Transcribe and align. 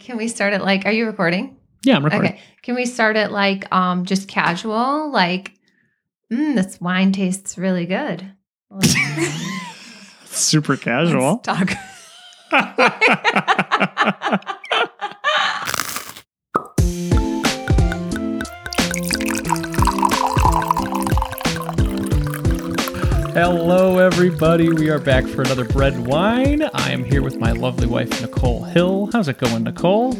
Can 0.00 0.16
we 0.16 0.28
start 0.28 0.54
it 0.54 0.62
like, 0.62 0.86
are 0.86 0.92
you 0.92 1.06
recording? 1.06 1.56
Yeah, 1.84 1.96
I'm 1.96 2.04
recording. 2.04 2.32
Okay. 2.32 2.40
Can 2.62 2.74
we 2.74 2.86
start 2.86 3.16
it 3.16 3.30
like 3.30 3.70
um 3.72 4.04
just 4.06 4.28
casual? 4.28 5.10
Like, 5.12 5.52
mm, 6.32 6.54
this 6.54 6.80
wine 6.80 7.12
tastes 7.12 7.58
really 7.58 7.86
good. 7.86 8.32
Super 10.24 10.76
casual. 10.76 11.42
let's 11.44 11.46
talk. 11.46 11.70
Hello, 23.32 23.98
everybody. 23.98 24.68
We 24.68 24.90
are 24.90 24.98
back 24.98 25.24
for 25.24 25.42
another 25.42 25.64
bread 25.64 25.92
and 25.92 26.04
wine. 26.04 26.62
I 26.74 26.90
am 26.90 27.04
here 27.04 27.22
with 27.22 27.38
my 27.38 27.52
lovely 27.52 27.86
wife, 27.86 28.20
Nicole 28.20 28.64
Hill. 28.64 29.08
How's 29.12 29.28
it 29.28 29.38
going, 29.38 29.62
Nicole? 29.62 30.14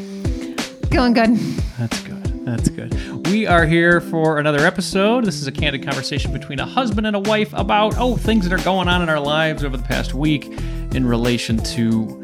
Going 0.90 1.14
good. 1.14 1.36
That's 1.76 2.00
good. 2.02 2.46
That's 2.46 2.68
good. 2.68 3.26
We 3.26 3.48
are 3.48 3.66
here 3.66 4.00
for 4.00 4.38
another 4.38 4.64
episode. 4.64 5.24
This 5.24 5.40
is 5.40 5.48
a 5.48 5.52
candid 5.52 5.84
conversation 5.84 6.32
between 6.32 6.60
a 6.60 6.64
husband 6.64 7.04
and 7.04 7.16
a 7.16 7.20
wife 7.20 7.52
about, 7.52 7.96
oh, 7.98 8.16
things 8.16 8.48
that 8.48 8.58
are 8.58 8.64
going 8.64 8.86
on 8.86 9.02
in 9.02 9.08
our 9.08 9.20
lives 9.20 9.64
over 9.64 9.76
the 9.76 9.82
past 9.82 10.14
week 10.14 10.44
in 10.94 11.04
relation 11.04 11.56
to 11.58 12.22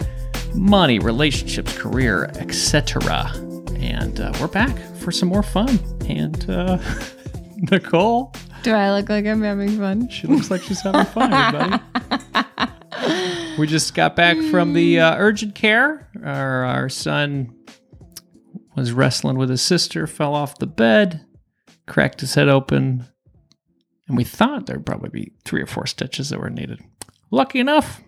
money, 0.55 1.01
relationships, 1.01 1.77
career, 1.77 2.31
etc. 2.37 3.33
And 3.81 4.21
uh, 4.21 4.33
we're 4.41 4.47
back 4.47 4.79
for 4.99 5.11
some 5.11 5.29
more 5.29 5.43
fun. 5.43 5.81
And 6.09 6.49
uh, 6.49 6.79
Nicole, 7.57 8.33
Do 8.63 8.73
I 8.73 8.93
look 8.93 9.09
like 9.09 9.27
I'm 9.27 9.43
having 9.43 9.79
fun? 9.79 10.09
she 10.09 10.27
looks 10.27 10.51
like 10.51 10.63
she's 10.63 10.81
having 10.81 11.05
fun, 11.07 11.33
everybody. 11.33 11.83
we 13.59 13.67
just 13.67 13.95
got 13.95 14.17
back 14.17 14.37
from 14.51 14.73
the 14.73 15.01
uh, 15.01 15.17
urgent 15.17 15.55
care. 15.55 16.09
Our, 16.25 16.65
our 16.65 16.89
son 16.89 17.55
was 18.75 18.93
wrestling 18.93 19.37
with 19.39 19.51
his 19.51 19.63
sister, 19.63 20.07
fell 20.07 20.35
off 20.35 20.59
the 20.59 20.67
bed, 20.67 21.25
cracked 21.87 22.21
his 22.21 22.35
head 22.35 22.49
open, 22.49 23.07
and 24.09 24.17
we 24.17 24.25
thought 24.25 24.67
there'd 24.67 24.87
probably 24.87 25.11
be 25.11 25.33
three 25.45 25.63
or 25.63 25.67
four 25.67 25.87
stitches 25.87 26.31
that 26.31 26.41
were 26.41 26.51
needed. 26.51 26.81
Lucky 27.31 27.59
enough, 27.61 28.03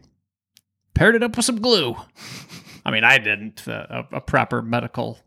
paired 0.95 1.15
it 1.15 1.23
up 1.23 1.37
with 1.37 1.45
some 1.45 1.61
glue. 1.61 1.97
I 2.85 2.91
mean, 2.91 3.05
I 3.05 3.19
didn't. 3.19 3.67
Uh, 3.67 4.05
a, 4.13 4.17
a 4.17 4.21
proper 4.21 4.63
medical. 4.63 5.19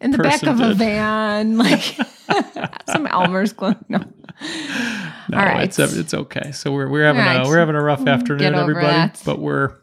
In 0.00 0.10
the 0.12 0.18
back 0.18 0.42
of 0.44 0.60
a 0.60 0.74
van, 0.74 1.58
like 1.58 1.96
some 2.88 3.06
Elmer's 3.06 3.52
glue. 3.52 3.74
No. 3.88 3.98
No, 3.98 5.38
All 5.38 5.44
right. 5.44 5.64
it's 5.64 5.78
it's 5.78 6.14
okay. 6.14 6.52
So 6.52 6.72
we're 6.72 6.88
we're 6.88 7.04
having 7.04 7.22
All 7.22 7.46
a 7.46 7.48
we're 7.48 7.58
having 7.58 7.74
a 7.76 7.82
rough 7.82 8.06
afternoon, 8.06 8.54
everybody. 8.54 8.86
that. 8.86 9.20
But 9.24 9.38
we're 9.38 9.74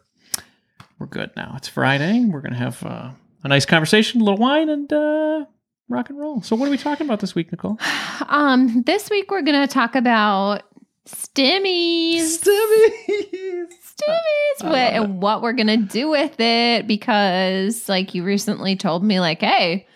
we're 0.98 1.06
good 1.06 1.30
now. 1.36 1.54
It's 1.56 1.68
Friday. 1.68 2.24
We're 2.24 2.40
gonna 2.40 2.56
have 2.56 2.82
uh, 2.84 3.10
a 3.44 3.48
nice 3.48 3.64
conversation, 3.64 4.20
a 4.20 4.24
little 4.24 4.38
wine, 4.38 4.68
and 4.68 4.92
uh, 4.92 5.44
rock 5.88 6.10
and 6.10 6.18
roll. 6.18 6.42
So 6.42 6.56
what 6.56 6.66
are 6.66 6.70
we 6.72 6.78
talking 6.78 7.06
about 7.06 7.20
this 7.20 7.34
week, 7.34 7.50
Nicole? 7.52 7.78
Um, 8.30 8.82
this 8.82 9.08
week 9.08 9.30
we're 9.30 9.42
gonna 9.42 9.68
talk 9.68 9.94
about 9.94 10.62
stimmies. 11.06 12.18
Stimmies. 12.42 13.66
Stimmies. 13.84 14.64
What, 14.64 14.74
and 14.76 15.22
what 15.22 15.40
we're 15.40 15.52
gonna 15.54 15.76
do 15.78 16.08
with 16.10 16.38
it 16.40 16.86
because 16.86 17.88
like 17.88 18.14
you 18.14 18.24
recently 18.24 18.76
told 18.76 19.02
me 19.04 19.20
like, 19.20 19.40
hey, 19.40 19.86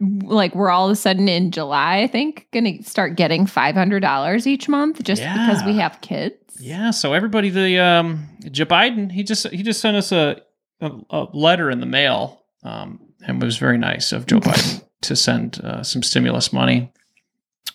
like 0.00 0.54
we're 0.54 0.70
all 0.70 0.86
of 0.86 0.92
a 0.92 0.96
sudden 0.96 1.28
in 1.28 1.50
July, 1.50 1.98
I 2.00 2.06
think, 2.06 2.48
gonna 2.52 2.82
start 2.82 3.16
getting 3.16 3.46
five 3.46 3.74
hundred 3.74 4.00
dollars 4.00 4.46
each 4.46 4.68
month 4.68 5.02
just 5.02 5.22
because 5.22 5.62
we 5.64 5.76
have 5.76 6.00
kids. 6.00 6.34
Yeah. 6.58 6.90
So 6.90 7.12
everybody, 7.12 7.50
the 7.50 7.78
um, 7.78 8.28
Joe 8.50 8.66
Biden, 8.66 9.12
he 9.12 9.22
just 9.22 9.48
he 9.48 9.62
just 9.62 9.80
sent 9.80 9.96
us 9.96 10.12
a 10.12 10.40
a, 10.80 10.90
a 11.10 11.26
letter 11.32 11.70
in 11.70 11.80
the 11.80 11.86
mail, 11.86 12.42
um, 12.62 13.00
and 13.26 13.42
it 13.42 13.44
was 13.44 13.58
very 13.58 13.78
nice 13.78 14.12
of 14.12 14.26
Joe 14.26 14.40
Biden 14.40 14.84
to 15.02 15.16
send 15.16 15.60
uh, 15.62 15.82
some 15.82 16.02
stimulus 16.02 16.52
money. 16.52 16.92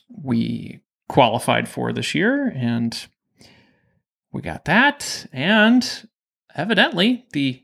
We 0.10 0.82
qualified 1.08 1.68
for 1.70 1.94
this 1.94 2.16
year, 2.16 2.48
and 2.56 3.08
we 4.32 4.42
got 4.42 4.66
that, 4.66 5.28
and 5.32 6.08
evidently 6.56 7.26
the 7.34 7.64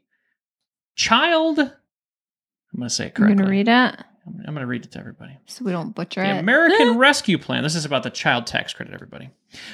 child. 0.96 1.60
I'm 1.60 2.80
going 2.80 2.88
to 2.88 2.96
say 2.96 3.08
it 3.08 3.14
I'm 3.18 3.24
correctly. 3.24 3.36
gonna 3.36 3.50
read 3.50 3.68
it 3.68 4.06
I'm, 4.26 4.36
I'm 4.40 4.54
going 4.54 4.62
to 4.62 4.68
read 4.68 4.86
it 4.86 4.92
to 4.92 5.00
everybody. 5.00 5.38
so 5.46 5.66
we 5.66 5.72
don't 5.72 5.96
butcher 5.96 6.22
it. 6.22 6.26
The 6.26 6.36
it. 6.36 6.40
American 6.40 6.98
Rescue 6.98 7.38
Plan. 7.38 7.64
This 7.64 7.76
is 7.76 7.86
about 7.86 8.04
the 8.04 8.10
child 8.10 8.46
tax 8.48 8.74
credit, 8.74 8.94
everybody. 8.94 9.30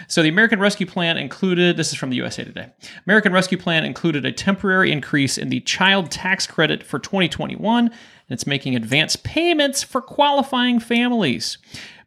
So, 0.07 0.23
the 0.23 0.29
American 0.29 0.59
Rescue 0.59 0.85
Plan 0.85 1.17
included, 1.17 1.77
this 1.77 1.91
is 1.91 1.97
from 1.97 2.09
the 2.09 2.15
USA 2.17 2.43
Today. 2.43 2.71
American 3.05 3.33
Rescue 3.33 3.57
Plan 3.57 3.85
included 3.85 4.25
a 4.25 4.31
temporary 4.31 4.91
increase 4.91 5.37
in 5.37 5.49
the 5.49 5.59
child 5.61 6.11
tax 6.11 6.47
credit 6.47 6.83
for 6.83 6.99
2021, 6.99 7.87
and 7.87 7.93
it's 8.29 8.47
making 8.47 8.75
advance 8.75 9.15
payments 9.17 9.83
for 9.83 10.01
qualifying 10.01 10.79
families. 10.79 11.57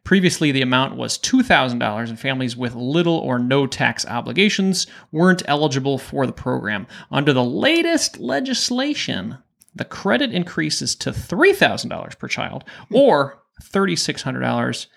Previously, 0.03 0.51
the 0.51 0.63
amount 0.63 0.95
was 0.97 1.17
$2,000, 1.19 2.09
and 2.09 2.19
families 2.19 2.57
with 2.57 2.73
little 2.73 3.17
or 3.17 3.37
no 3.37 3.67
tax 3.67 4.05
obligations 4.07 4.87
weren't 5.11 5.43
eligible 5.47 5.99
for 5.99 6.25
the 6.25 6.33
program. 6.33 6.87
Under 7.11 7.33
the 7.33 7.43
latest 7.43 8.17
legislation, 8.19 9.37
the 9.73 9.85
credit 9.85 10.33
increases 10.33 10.95
to 10.95 11.11
$3,000 11.11 12.17
per 12.17 12.27
child 12.27 12.63
or 12.91 13.41
$3,600 13.61 14.87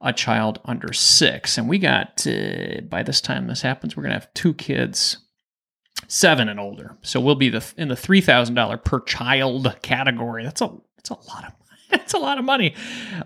a 0.00 0.12
child 0.12 0.60
under 0.64 0.92
six. 0.92 1.58
And 1.58 1.68
we 1.68 1.78
got, 1.78 2.26
uh, 2.26 2.80
by 2.88 3.02
this 3.02 3.20
time 3.20 3.46
this 3.46 3.62
happens, 3.62 3.96
we're 3.96 4.02
going 4.02 4.14
to 4.14 4.18
have 4.18 4.34
two 4.34 4.54
kids, 4.54 5.18
seven 6.08 6.48
and 6.48 6.60
older. 6.60 6.96
So 7.02 7.20
we'll 7.20 7.36
be 7.36 7.48
the 7.48 7.64
in 7.76 7.88
the 7.88 7.94
$3,000 7.94 8.84
per 8.84 9.00
child 9.00 9.76
category. 9.82 10.44
That's 10.44 10.60
a, 10.60 10.70
that's 10.96 11.10
a 11.10 11.14
lot 11.14 11.44
of 11.46 11.52
It's 11.92 12.14
a 12.14 12.18
lot 12.18 12.38
of 12.38 12.44
money. 12.44 12.74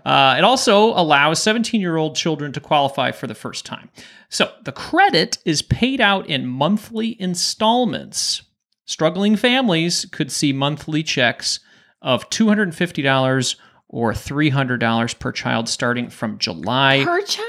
Uh, 0.05 0.35
it 0.37 0.43
also 0.43 0.87
allows 0.93 1.41
17 1.41 1.81
year 1.81 1.97
old 1.97 2.15
children 2.15 2.51
to 2.53 2.59
qualify 2.59 3.11
for 3.11 3.27
the 3.27 3.35
first 3.35 3.65
time. 3.65 3.89
So 4.29 4.51
the 4.63 4.71
credit 4.71 5.37
is 5.45 5.61
paid 5.61 6.01
out 6.01 6.27
in 6.27 6.45
monthly 6.45 7.19
installments. 7.21 8.43
Struggling 8.87 9.35
families 9.35 10.05
could 10.11 10.31
see 10.31 10.53
monthly 10.53 11.03
checks 11.03 11.59
of 12.01 12.29
$250 12.29 13.55
or 13.89 14.13
$300 14.13 15.19
per 15.19 15.31
child 15.31 15.69
starting 15.69 16.09
from 16.09 16.37
July 16.37 17.03
per 17.03 17.21
child. 17.21 17.43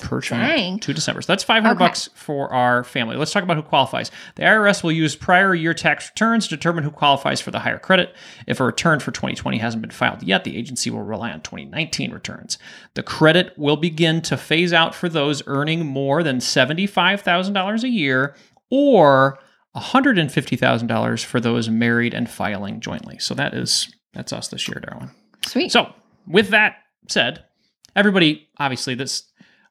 per 0.00 0.20
child 0.20 0.82
to 0.82 0.92
December. 0.92 1.22
So 1.22 1.26
that's 1.32 1.44
500 1.44 1.74
Okay. 1.74 1.78
bucks 1.84 2.08
for 2.14 2.52
our 2.52 2.82
family. 2.82 3.16
Let's 3.16 3.32
talk 3.32 3.42
about 3.44 3.56
who 3.56 3.62
qualifies. 3.62 4.10
The 4.34 4.42
IRS 4.42 4.82
will 4.82 4.90
use 4.92 5.14
prior 5.14 5.54
year 5.54 5.74
tax 5.74 6.10
returns 6.10 6.48
to 6.48 6.56
determine 6.56 6.82
who 6.84 6.90
qualifies 6.90 7.40
for 7.40 7.50
the 7.52 7.60
higher 7.60 7.78
credit. 7.78 8.12
If 8.48 8.58
a 8.58 8.64
return 8.64 8.98
for 8.98 9.10
2020 9.12 9.58
hasn't 9.58 9.82
been 9.82 9.90
filed 9.92 10.22
yet, 10.24 10.42
the 10.44 10.56
agency 10.56 10.90
will 10.90 11.02
rely 11.02 11.30
on 11.30 11.40
2019 11.42 12.10
returns. 12.12 12.58
The 12.94 13.02
credit 13.04 13.52
will 13.56 13.76
begin 13.76 14.22
to 14.22 14.36
phase 14.36 14.72
out 14.72 14.94
for 14.94 15.08
those 15.08 15.42
earning 15.46 15.86
more 15.86 16.22
than 16.24 16.38
$75,000 16.38 17.84
a 17.84 17.88
year 17.88 18.34
or 18.70 19.38
$150,000 19.76 21.24
for 21.24 21.40
those 21.40 21.68
married 21.68 22.14
and 22.14 22.28
filing 22.28 22.80
jointly. 22.80 23.18
So 23.18 23.34
that 23.34 23.54
is 23.54 23.92
that's 24.12 24.32
us 24.32 24.48
this 24.48 24.68
year, 24.68 24.80
Darwin. 24.80 25.10
Sweet. 25.46 25.70
So, 25.72 25.92
with 26.26 26.48
that 26.48 26.76
said, 27.08 27.44
everybody, 27.94 28.48
obviously, 28.58 28.94
this 28.94 29.24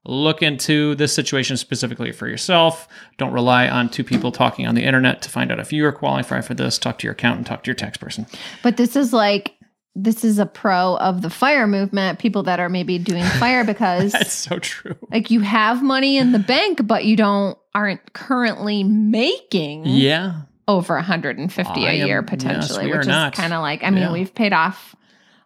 look 0.06 0.42
into 0.42 0.96
this 0.96 1.14
situation 1.14 1.58
specifically 1.58 2.12
for 2.12 2.28
yourself. 2.28 2.88
Don't 3.18 3.34
rely 3.34 3.68
on 3.68 3.90
two 3.90 4.04
people 4.04 4.32
talking 4.32 4.66
on 4.66 4.76
the 4.76 4.84
internet 4.84 5.22
to 5.24 5.30
find 5.30 5.52
out 5.52 5.60
if 5.60 5.74
you 5.74 5.86
are 5.86 5.92
qualified 5.92 6.46
for 6.46 6.54
this. 6.54 6.78
Talk 6.78 7.00
to 7.00 7.08
your 7.08 7.12
accountant, 7.14 7.48
talk 7.48 7.64
to 7.64 7.68
your 7.68 7.76
tax 7.76 7.98
person. 7.98 8.26
But 8.64 8.78
this 8.78 8.96
is 8.96 9.14
like 9.14 9.56
this 9.96 10.24
is 10.24 10.40
a 10.40 10.46
pro 10.46 10.96
of 10.98 11.22
the 11.22 11.30
fire 11.30 11.68
movement, 11.68 12.20
people 12.20 12.44
that 12.44 12.60
are 12.60 12.70
maybe 12.70 12.98
doing 12.98 13.24
fire 13.24 13.64
because 13.66 14.14
That's 14.14 14.34
so 14.34 14.60
true. 14.60 14.96
like 15.12 15.30
you 15.30 15.42
have 15.42 15.84
money 15.84 16.18
in 16.18 16.32
the 16.32 16.40
bank 16.40 16.88
but 16.88 17.04
you 17.06 17.18
don't 17.18 17.58
aren't 17.76 18.14
currently 18.14 18.84
making 18.84 19.86
Yeah. 19.86 20.42
over 20.68 20.96
150 20.96 21.72
I 21.88 21.92
a 21.92 21.94
am- 22.02 22.08
year 22.08 22.22
yes, 22.22 22.30
potentially, 22.30 22.86
we 22.86 22.92
which 22.92 23.02
is 23.08 23.08
kind 23.08 23.54
of 23.54 23.62
like 23.62 23.84
I 23.84 23.90
mean, 23.90 24.04
Yeah. 24.04 24.12
we've 24.12 24.34
paid 24.34 24.54
off 24.54 24.96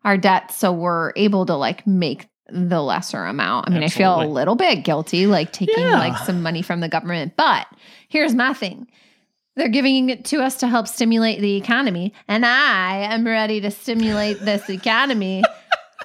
our 0.06 0.18
debt 0.18 0.52
so 0.52 0.72
we're 0.72 1.12
able 1.16 1.46
to 1.46 1.56
like 1.56 1.86
make 1.88 2.28
the 2.50 2.82
lesser 2.82 3.24
amount. 3.26 3.68
I 3.70 3.72
mean, 3.74 3.84
I 3.84 3.88
feel 3.88 4.22
a 4.22 4.28
little 4.28 4.56
bit 4.56 4.84
guilty 4.84 5.28
like 5.28 5.52
taking 5.54 5.80
Yeah. 5.84 5.98
like 5.98 6.18
some 6.20 6.42
money 6.44 6.62
from 6.62 6.82
the 6.82 6.90
government, 6.90 7.34
but 7.38 7.68
here's 8.10 8.36
my 8.36 8.54
thing. 8.54 8.88
They're 9.56 9.70
giving 9.70 10.10
it 10.10 10.26
to 10.26 10.42
us 10.42 10.58
to 10.58 10.68
help 10.68 10.88
stimulate 10.88 11.40
the 11.40 11.56
economy. 11.56 12.14
And 12.28 12.46
I 12.46 12.98
am 13.14 13.26
ready 13.26 13.62
to 13.62 13.72
stimulate 13.72 14.40
this 14.40 14.70
economy 14.70 15.44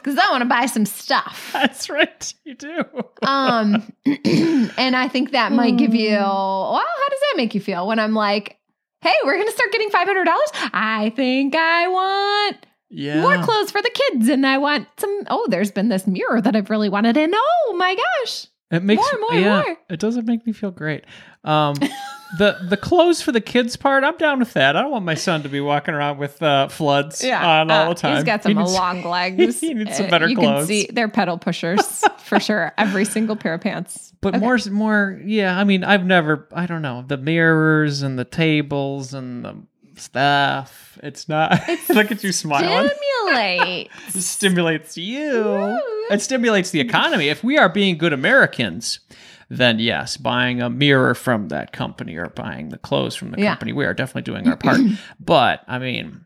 because 0.09 0.25
I 0.27 0.31
want 0.31 0.43
to 0.43 0.49
buy 0.49 0.67
some 0.67 0.87
stuff. 0.87 1.51
That's 1.53 1.89
right. 1.91 2.35
You 2.45 2.55
do. 2.55 2.85
Um, 3.21 3.93
and 4.07 4.97
I 4.97 5.09
think 5.09 5.33
that 5.33 5.53
might 5.53 5.77
give 5.77 5.95
you, 5.95 6.11
well, 6.17 6.75
how 6.77 7.09
does 7.11 7.21
that 7.21 7.35
make 7.37 7.55
you 7.55 7.61
feel 7.61 7.87
when 7.87 7.99
I'm 7.99 8.15
like, 8.15 8.57
hey, 9.03 9.13
we're 9.25 9.35
going 9.35 9.47
to 9.47 9.53
start 9.53 9.71
getting 9.73 9.91
$500? 9.91 10.25
I 10.73 11.13
think 11.17 11.55
I 11.57 11.89
want 11.89 12.67
Yeah. 12.91 13.21
more 13.21 13.43
clothes 13.43 13.71
for 13.71 13.83
the 13.83 13.91
kids 13.91 14.29
and 14.29 14.47
I 14.47 14.57
want 14.59 14.87
some, 14.99 15.25
oh, 15.29 15.47
there's 15.51 15.71
been 15.73 15.89
this 15.89 16.07
mirror 16.07 16.41
that 16.41 16.55
I've 16.57 16.71
really 16.71 16.89
wanted. 16.89 17.17
And 17.19 17.35
oh 17.37 17.75
my 17.77 17.97
gosh. 17.97 18.47
It 18.71 18.83
makes 18.85 19.03
More, 19.13 19.21
more, 19.21 19.35
yeah, 19.41 19.63
more. 19.67 19.77
It 19.91 19.99
doesn't 20.01 20.27
make 20.27 20.47
me 20.47 20.53
feel 20.53 20.71
great. 20.71 21.05
Um, 21.45 21.75
the 22.37 22.59
the 22.69 22.77
clothes 22.77 23.23
for 23.23 23.33
the 23.33 23.41
kids 23.41 23.77
part, 23.77 24.05
I'm 24.05 24.17
down 24.19 24.39
with 24.41 24.53
that. 24.53 24.77
I 24.77 24.83
don't 24.83 24.91
want 24.91 25.05
my 25.07 25.15
son 25.15 25.43
to 25.45 25.49
be 25.49 25.61
walking 25.61 25.95
around 25.95 26.19
with 26.19 26.43
uh, 26.43 26.69
floods 26.69 27.25
on 27.25 27.71
all 27.71 27.87
uh, 27.87 27.89
the 27.89 27.95
time. 27.95 28.17
He's 28.17 28.25
got 28.25 28.41
He 28.45 28.53
some 28.53 28.59
needs- 28.59 28.75
long 28.75 29.03
legs. 29.03 29.61
he 29.61 29.73
needs 29.73 29.97
some 29.97 30.07
Uh, 30.07 30.11
better 30.11 30.29
you 30.29 30.37
clothes. 30.37 30.59
can 30.59 30.67
see 30.67 30.89
they're 30.93 31.09
pedal 31.09 31.39
pushers 31.39 32.05
for 32.19 32.39
sure. 32.49 32.73
Every 32.77 33.05
single 33.07 33.35
pair 33.37 33.55
of 33.55 33.63
pants. 33.63 34.13
But 34.21 34.35
Okay. 34.35 34.45
more, 34.45 34.59
more, 34.71 35.21
yeah. 35.25 35.59
I 35.59 35.65
mean, 35.65 35.85
I've 35.85 36.05
never, 36.05 36.47
I 36.53 36.67
don't 36.67 36.83
know, 36.83 37.05
the 37.07 37.17
mirrors 37.17 38.03
and 38.03 38.19
the 38.19 38.25
tables 38.25 39.15
and 39.15 39.45
the 39.45 39.55
stuff. 39.97 40.99
It's 41.03 41.29
not. 41.29 41.61
look 41.89 42.11
at 42.11 42.23
you 42.25 42.33
smiling. 42.33 42.91
Stimulate. 43.25 43.91
It 44.09 44.21
stimulates 44.23 44.97
you. 44.97 45.79
It 46.11 46.21
stimulates 46.21 46.71
the 46.71 46.81
economy. 46.81 47.29
If 47.29 47.45
we 47.45 47.59
are 47.59 47.69
being 47.69 47.97
good 47.99 48.13
Americans, 48.13 49.01
then 49.51 49.79
yes, 49.79 50.17
buying 50.17 50.61
a 50.61 50.69
mirror 50.71 51.15
from 51.15 51.49
that 51.49 51.73
company 51.73 52.17
or 52.17 52.27
buying 52.29 52.69
the 52.69 52.79
clothes 52.79 53.15
from 53.15 53.31
the 53.31 53.41
Yeah. 53.41 53.51
company, 53.51 53.73
we 53.73 53.85
are 53.87 53.95
definitely 53.95 54.23
doing 54.31 54.47
our 54.49 54.57
part. 54.57 54.79
but 55.21 55.63
I 55.67 55.79
mean, 55.79 56.25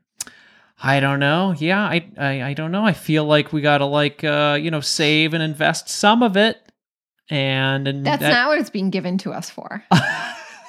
I 0.82 0.98
don't 1.00 1.20
know. 1.20 1.54
Yeah, 1.56 1.80
I, 1.80 2.10
I 2.19 2.42
I 2.42 2.54
don't 2.54 2.72
know. 2.72 2.84
I 2.84 2.92
feel 2.92 3.24
like 3.24 3.52
we 3.52 3.60
gotta 3.60 3.86
like 3.86 4.24
uh, 4.24 4.58
you 4.60 4.70
know, 4.70 4.80
save 4.80 5.34
and 5.34 5.42
invest 5.42 5.88
some 5.88 6.22
of 6.22 6.36
it. 6.36 6.58
And, 7.30 7.86
and 7.88 8.04
That's 8.04 8.20
that- 8.20 8.30
not 8.32 8.48
what 8.48 8.58
it's 8.58 8.69
being 8.70 8.90
given 8.90 9.16
to 9.19 9.32
us 9.32 9.48
for. 9.48 9.84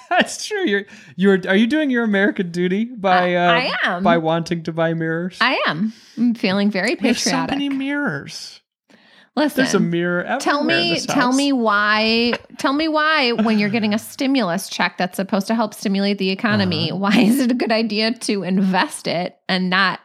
That's 0.10 0.46
true. 0.46 0.64
You're 0.66 0.84
you're 1.16 1.40
are 1.48 1.56
you 1.56 1.66
doing 1.66 1.90
your 1.90 2.04
American 2.04 2.52
duty 2.52 2.86
by 2.86 3.36
uh, 3.36 3.52
I 3.52 3.74
am. 3.84 4.04
by 4.04 4.18
wanting 4.18 4.62
to 4.64 4.72
buy 4.72 4.94
mirrors? 4.94 5.38
I 5.42 5.60
am. 5.66 5.92
I'm 6.18 6.36
feeling 6.36 6.70
very 6.70 6.96
have 6.96 7.18
so 7.18 7.32
patriotic. 7.32 7.50
many 7.56 7.70
mirrors. 7.70 8.62
Listen. 9.36 9.64
There's 9.64 9.74
a 9.74 9.80
mirror. 9.80 10.38
Tell 10.40 10.64
me, 10.64 11.00
tell 11.00 11.34
me 11.34 11.52
why. 11.54 12.34
Tell 12.60 12.74
me 12.74 12.88
why, 12.88 13.32
when 13.32 13.58
you're 13.58 13.70
getting 13.70 13.94
a 13.94 13.98
stimulus 14.00 14.70
check 14.70 14.98
that's 14.98 15.16
supposed 15.16 15.48
to 15.48 15.56
help 15.56 15.74
stimulate 15.74 16.20
the 16.20 16.30
economy, 16.30 16.92
Uh-huh. 16.92 17.00
why 17.00 17.18
is 17.18 17.40
it 17.40 17.50
a 17.52 17.56
good 17.56 17.72
idea 17.72 18.14
to 18.14 18.44
invest 18.44 19.08
it 19.08 19.38
and 19.50 19.70
not 19.72 20.00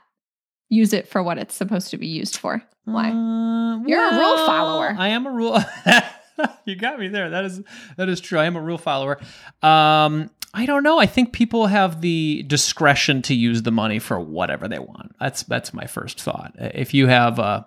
use 0.70 0.92
it 0.94 1.08
for 1.08 1.22
what 1.22 1.36
it's 1.38 1.54
supposed 1.54 1.90
to 1.90 1.98
be 1.98 2.06
used 2.06 2.38
for? 2.38 2.62
Why? 2.84 3.10
Uh, 3.10 3.80
You're 3.86 4.08
a 4.10 4.16
rule 4.16 4.46
follower. 4.46 4.94
I 4.98 5.08
am 5.08 5.26
a 5.26 5.30
rule. 5.30 5.58
you 6.64 6.76
got 6.76 6.98
me 6.98 7.08
there. 7.08 7.28
That 7.28 7.44
is 7.44 7.60
that 7.98 8.08
is 8.08 8.20
true. 8.22 8.38
I 8.38 8.46
am 8.46 8.56
a 8.56 8.62
rule 8.62 8.78
follower. 8.78 9.18
Um, 9.62 10.30
I 10.54 10.64
don't 10.64 10.82
know. 10.82 10.98
I 10.98 11.04
think 11.04 11.34
people 11.34 11.66
have 11.66 12.00
the 12.00 12.44
discretion 12.46 13.20
to 13.22 13.34
use 13.34 13.60
the 13.62 13.70
money 13.70 13.98
for 13.98 14.18
whatever 14.18 14.68
they 14.68 14.78
want. 14.78 15.14
That's 15.20 15.42
that's 15.42 15.74
my 15.74 15.86
first 15.86 16.18
thought. 16.18 16.54
If 16.58 16.94
you 16.94 17.08
have 17.08 17.38
uh, 17.38 17.64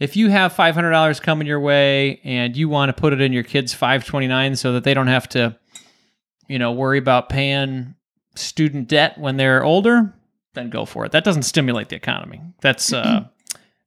if 0.00 0.16
you 0.16 0.28
have 0.30 0.52
five 0.52 0.74
hundred 0.74 0.90
dollars 0.90 1.20
coming 1.20 1.46
your 1.46 1.60
way 1.60 2.20
and 2.24 2.56
you 2.56 2.68
want 2.68 2.88
to 2.94 3.00
put 3.00 3.12
it 3.12 3.20
in 3.20 3.32
your 3.32 3.42
kid's 3.42 3.74
five 3.74 4.04
twenty 4.04 4.26
nine 4.26 4.56
so 4.56 4.72
that 4.72 4.84
they 4.84 4.94
don't 4.94 5.08
have 5.08 5.28
to, 5.30 5.56
you 6.48 6.58
know, 6.58 6.72
worry 6.72 6.98
about 6.98 7.28
paying 7.28 7.94
student 8.34 8.88
debt 8.88 9.18
when 9.18 9.36
they're 9.36 9.64
older, 9.64 10.14
then 10.54 10.70
go 10.70 10.84
for 10.84 11.04
it. 11.04 11.12
That 11.12 11.24
doesn't 11.24 11.42
stimulate 11.42 11.88
the 11.88 11.96
economy. 11.96 12.40
That's 12.60 12.92
uh, 12.92 13.26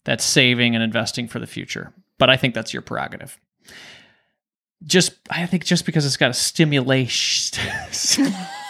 that's 0.03 0.23
saving 0.23 0.75
and 0.75 0.83
investing 0.83 1.27
for 1.27 1.39
the 1.39 1.47
future. 1.47 1.93
But 2.17 2.29
I 2.29 2.37
think 2.37 2.53
that's 2.53 2.73
your 2.73 2.81
prerogative. 2.81 3.39
Just, 4.83 5.13
I 5.29 5.45
think, 5.45 5.63
just 5.63 5.85
because 5.85 6.05
it's 6.05 6.17
got 6.17 6.31
a 6.31 6.33
stimulation. 6.33 7.59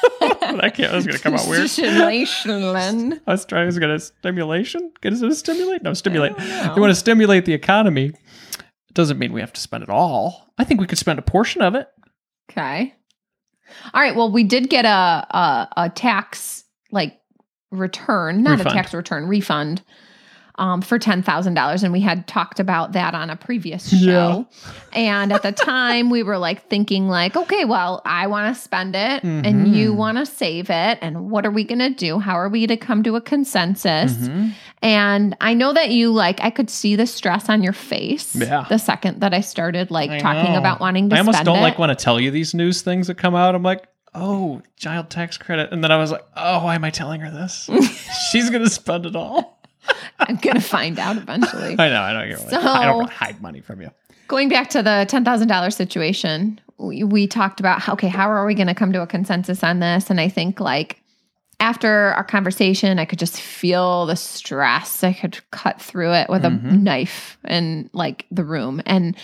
that 0.62 0.76
can't. 0.76 0.92
That's 0.92 1.06
gonna 1.06 1.20
come 1.20 1.36
out 1.36 1.48
weird. 1.48 1.70
Stimulation. 1.70 3.22
I 3.26 3.32
was 3.32 3.46
trying 3.46 3.72
to 3.72 3.80
get 3.80 3.90
a 3.90 4.00
stimulation. 4.00 4.92
Is 5.04 5.22
it 5.22 5.30
a 5.30 5.36
stimulate? 5.36 5.84
No, 5.84 5.94
stimulate. 5.94 6.34
You 6.40 6.82
want 6.82 6.92
to 6.92 6.96
stimulate 6.96 7.46
the 7.46 7.54
economy. 7.54 8.06
It 8.08 8.94
doesn't 8.94 9.18
mean 9.20 9.32
we 9.34 9.42
have 9.42 9.54
to 9.54 9.62
spend 9.62 9.84
it 9.84 9.90
all. 9.90 10.54
I 10.58 10.64
think 10.64 10.82
we 10.82 10.88
could 10.88 10.98
spend 10.98 11.20
a 11.20 11.22
portion 11.24 11.62
of 11.62 11.76
it. 11.76 11.88
Okay. 12.52 12.94
All 13.94 14.02
right. 14.02 14.16
Well, 14.16 14.32
we 14.32 14.44
did 14.44 14.70
get 14.70 14.86
a 14.86 14.90
a, 14.90 15.70
a 15.78 15.90
tax 15.90 16.64
like 16.92 17.20
return, 17.72 18.44
not 18.44 18.58
Refund. 18.60 18.68
a 18.70 18.74
tax 18.74 18.94
return, 18.94 19.28
refund 19.28 19.82
um, 20.62 20.82
for 20.82 21.00
ten 21.00 21.24
thousand 21.24 21.56
dollars, 21.56 21.82
and 21.84 21.92
we 21.92 22.00
had 22.02 22.28
talked 22.28 22.60
about 22.60 22.92
that 22.92 23.16
on 23.16 23.30
a 23.32 23.36
previous 23.36 23.90
show. 24.02 24.46
And 24.94 25.34
at 25.34 25.42
the 25.42 25.52
time, 25.52 26.10
we 26.12 26.22
were 26.22 26.38
like 26.38 26.70
thinking, 26.70 27.08
like, 27.08 27.36
okay, 27.36 27.66
well, 27.66 28.02
I 28.06 28.28
want 28.28 28.56
to 28.56 28.62
spend 28.62 28.96
it, 28.96 29.24
and 29.24 29.44
Mhm. 29.46 29.74
you 29.76 29.94
want 29.94 30.20
to 30.20 30.26
save 30.26 30.70
it, 30.70 31.00
and 31.02 31.32
what 31.32 31.46
are 31.46 31.52
we 31.52 31.64
going 31.64 31.80
to 31.80 31.90
do? 31.90 32.20
How 32.20 32.36
are 32.36 32.48
we 32.48 32.68
to 32.68 32.78
come 32.78 33.02
to 33.04 33.16
a 33.16 33.22
consensus? 33.22 34.14
Mhm. 34.14 34.52
And 34.84 35.36
I 35.42 35.54
know 35.56 35.74
that 35.74 35.90
you 35.90 36.12
like, 36.12 36.40
I 36.44 36.50
could 36.52 36.70
see 36.70 36.96
the 36.96 37.08
stress 37.08 37.50
on 37.50 37.64
your 37.64 37.74
face. 37.74 38.36
Yeah. 38.36 38.66
The 38.70 38.78
second 38.78 39.22
that 39.22 39.34
I 39.34 39.42
started 39.42 39.90
like 39.92 40.10
I 40.12 40.20
talking 40.20 40.54
know. 40.54 40.60
about 40.60 40.80
wanting 40.80 41.10
to 41.10 41.16
I 41.16 41.20
almost 41.20 41.44
don't 41.44 41.58
it. 41.60 41.62
like 41.62 41.80
want 41.80 41.98
to 41.98 42.04
tell 42.04 42.20
you 42.20 42.32
these 42.32 42.54
news 42.54 42.82
things 42.82 43.08
that 43.08 43.16
come 43.18 43.34
out. 43.36 43.56
I'm 43.56 43.64
like, 43.64 43.88
oh, 44.14 44.62
child 44.78 45.10
tax 45.10 45.38
credit, 45.38 45.72
and 45.72 45.84
then 45.84 45.92
I 45.92 45.98
was 45.98 46.12
like, 46.12 46.24
oh, 46.36 46.64
why 46.66 46.76
am 46.76 46.84
I 46.84 46.90
telling 46.92 47.22
her 47.22 47.32
this? 47.32 47.70
She's 48.32 48.50
gonna 48.50 48.70
spend 48.70 49.06
it 49.08 49.16
all. 49.16 49.61
I'm 50.20 50.36
gonna 50.38 50.62
find 50.62 50.98
out 51.00 51.18
eventually. 51.18 51.76
I 51.80 51.90
know. 51.90 52.02
I 52.02 52.14
don't. 52.14 52.30
Get 52.30 52.40
So- 52.50 52.60
I 52.62 52.86
don't 52.86 53.00
really 53.00 53.12
hide 53.14 53.42
money 53.42 53.62
from 53.62 53.82
you. 53.82 53.90
Going 54.28 54.50
back 54.50 54.70
to 54.72 54.82
the 54.84 55.06
ten 55.10 55.26
thousand 55.26 55.48
dollars 55.50 55.76
situation, 55.76 56.60
we, 56.78 57.04
we 57.04 57.28
talked 57.28 57.60
about 57.60 57.82
how, 57.82 57.94
okay, 57.94 58.08
how 58.08 58.30
are 58.30 58.46
we 58.46 58.54
going 58.56 58.68
to 58.68 58.74
come 58.74 58.94
to 58.94 59.02
a 59.02 59.08
consensus 59.08 59.64
on 59.64 59.80
this? 59.80 60.10
And 60.10 60.20
I 60.22 60.30
think 60.30 60.60
like 60.60 60.98
after 61.60 62.14
our 62.14 62.24
conversation, 62.24 62.98
I 62.98 63.06
could 63.06 63.20
just 63.20 63.40
feel 63.40 64.06
the 64.06 64.16
stress. 64.16 65.04
I 65.04 65.14
could 65.14 65.40
cut 65.52 65.82
through 65.82 66.14
it 66.14 66.30
with 66.30 66.44
a 66.46 66.50
Mhm. 66.50 66.82
knife 66.82 67.38
in 67.48 67.90
like 67.94 68.26
the 68.32 68.44
room, 68.46 68.82
and 68.86 69.16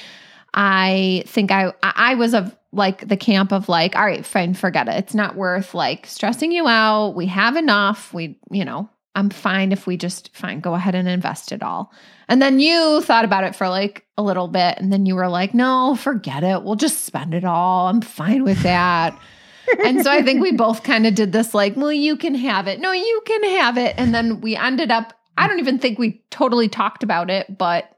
I 0.54 1.24
think 1.26 1.52
I 1.52 1.68
I 1.84 1.94
I 1.96 2.16
was 2.16 2.34
of 2.34 2.56
like 2.72 3.08
the 3.08 3.18
camp 3.18 3.52
of 3.54 3.70
like, 3.70 3.96
all 3.96 4.04
right, 4.06 4.26
fine, 4.26 4.54
forget 4.54 4.88
it. 4.88 4.96
It's 4.96 5.14
not 5.16 5.36
worth 5.36 5.74
like 5.74 6.06
stressing 6.06 6.52
you 6.52 6.68
out. 6.68 7.12
We 7.16 7.28
have 7.28 7.56
enough. 7.56 8.14
We, 8.14 8.38
you 8.52 8.66
know, 8.66 8.90
I'm 9.18 9.30
fine 9.32 9.72
if 9.72 9.88
we 9.88 9.98
just 9.98 10.34
fine 10.36 10.60
go 10.60 10.76
ahead 10.76 10.94
and 10.96 11.08
invest 11.08 11.52
it 11.52 11.64
all. 11.64 11.92
And 12.30 12.42
then 12.42 12.60
you 12.60 13.02
thought 13.02 13.26
about 13.26 13.44
it 13.44 13.56
for 13.56 13.68
like 13.68 14.06
a 14.18 14.22
little 14.24 14.48
bit, 14.48 14.78
and 14.78 14.94
then 14.94 15.06
you 15.06 15.16
were 15.16 15.28
like, 15.28 15.54
no, 15.54 15.96
forget 15.96 16.44
it. 16.44 16.64
We'll 16.64 16.76
just 16.76 17.04
spend 17.06 17.34
it 17.34 17.44
all. 17.44 17.88
I'm 17.88 18.02
fine 18.02 18.44
with 18.44 18.62
that. 18.64 19.20
and 19.86 20.04
so 20.04 20.12
I 20.12 20.22
think 20.22 20.42
we 20.42 20.52
both 20.52 20.84
kind 20.84 21.08
of 21.08 21.16
did 21.16 21.32
this 21.32 21.54
like, 21.54 21.76
well, 21.76 21.92
you 21.92 22.16
can 22.16 22.36
have 22.36 22.68
it. 22.68 22.80
No, 22.80 22.92
you 22.92 23.22
can 23.26 23.44
have 23.44 23.78
it. 23.78 23.96
And 23.98 24.14
then 24.14 24.40
we 24.40 24.56
ended 24.56 24.92
up, 24.92 25.14
I 25.38 25.48
don't 25.48 25.60
even 25.60 25.80
think 25.80 25.98
we 26.00 26.24
totally 26.30 26.70
talked 26.70 27.04
about 27.04 27.30
it, 27.30 27.58
but 27.58 27.90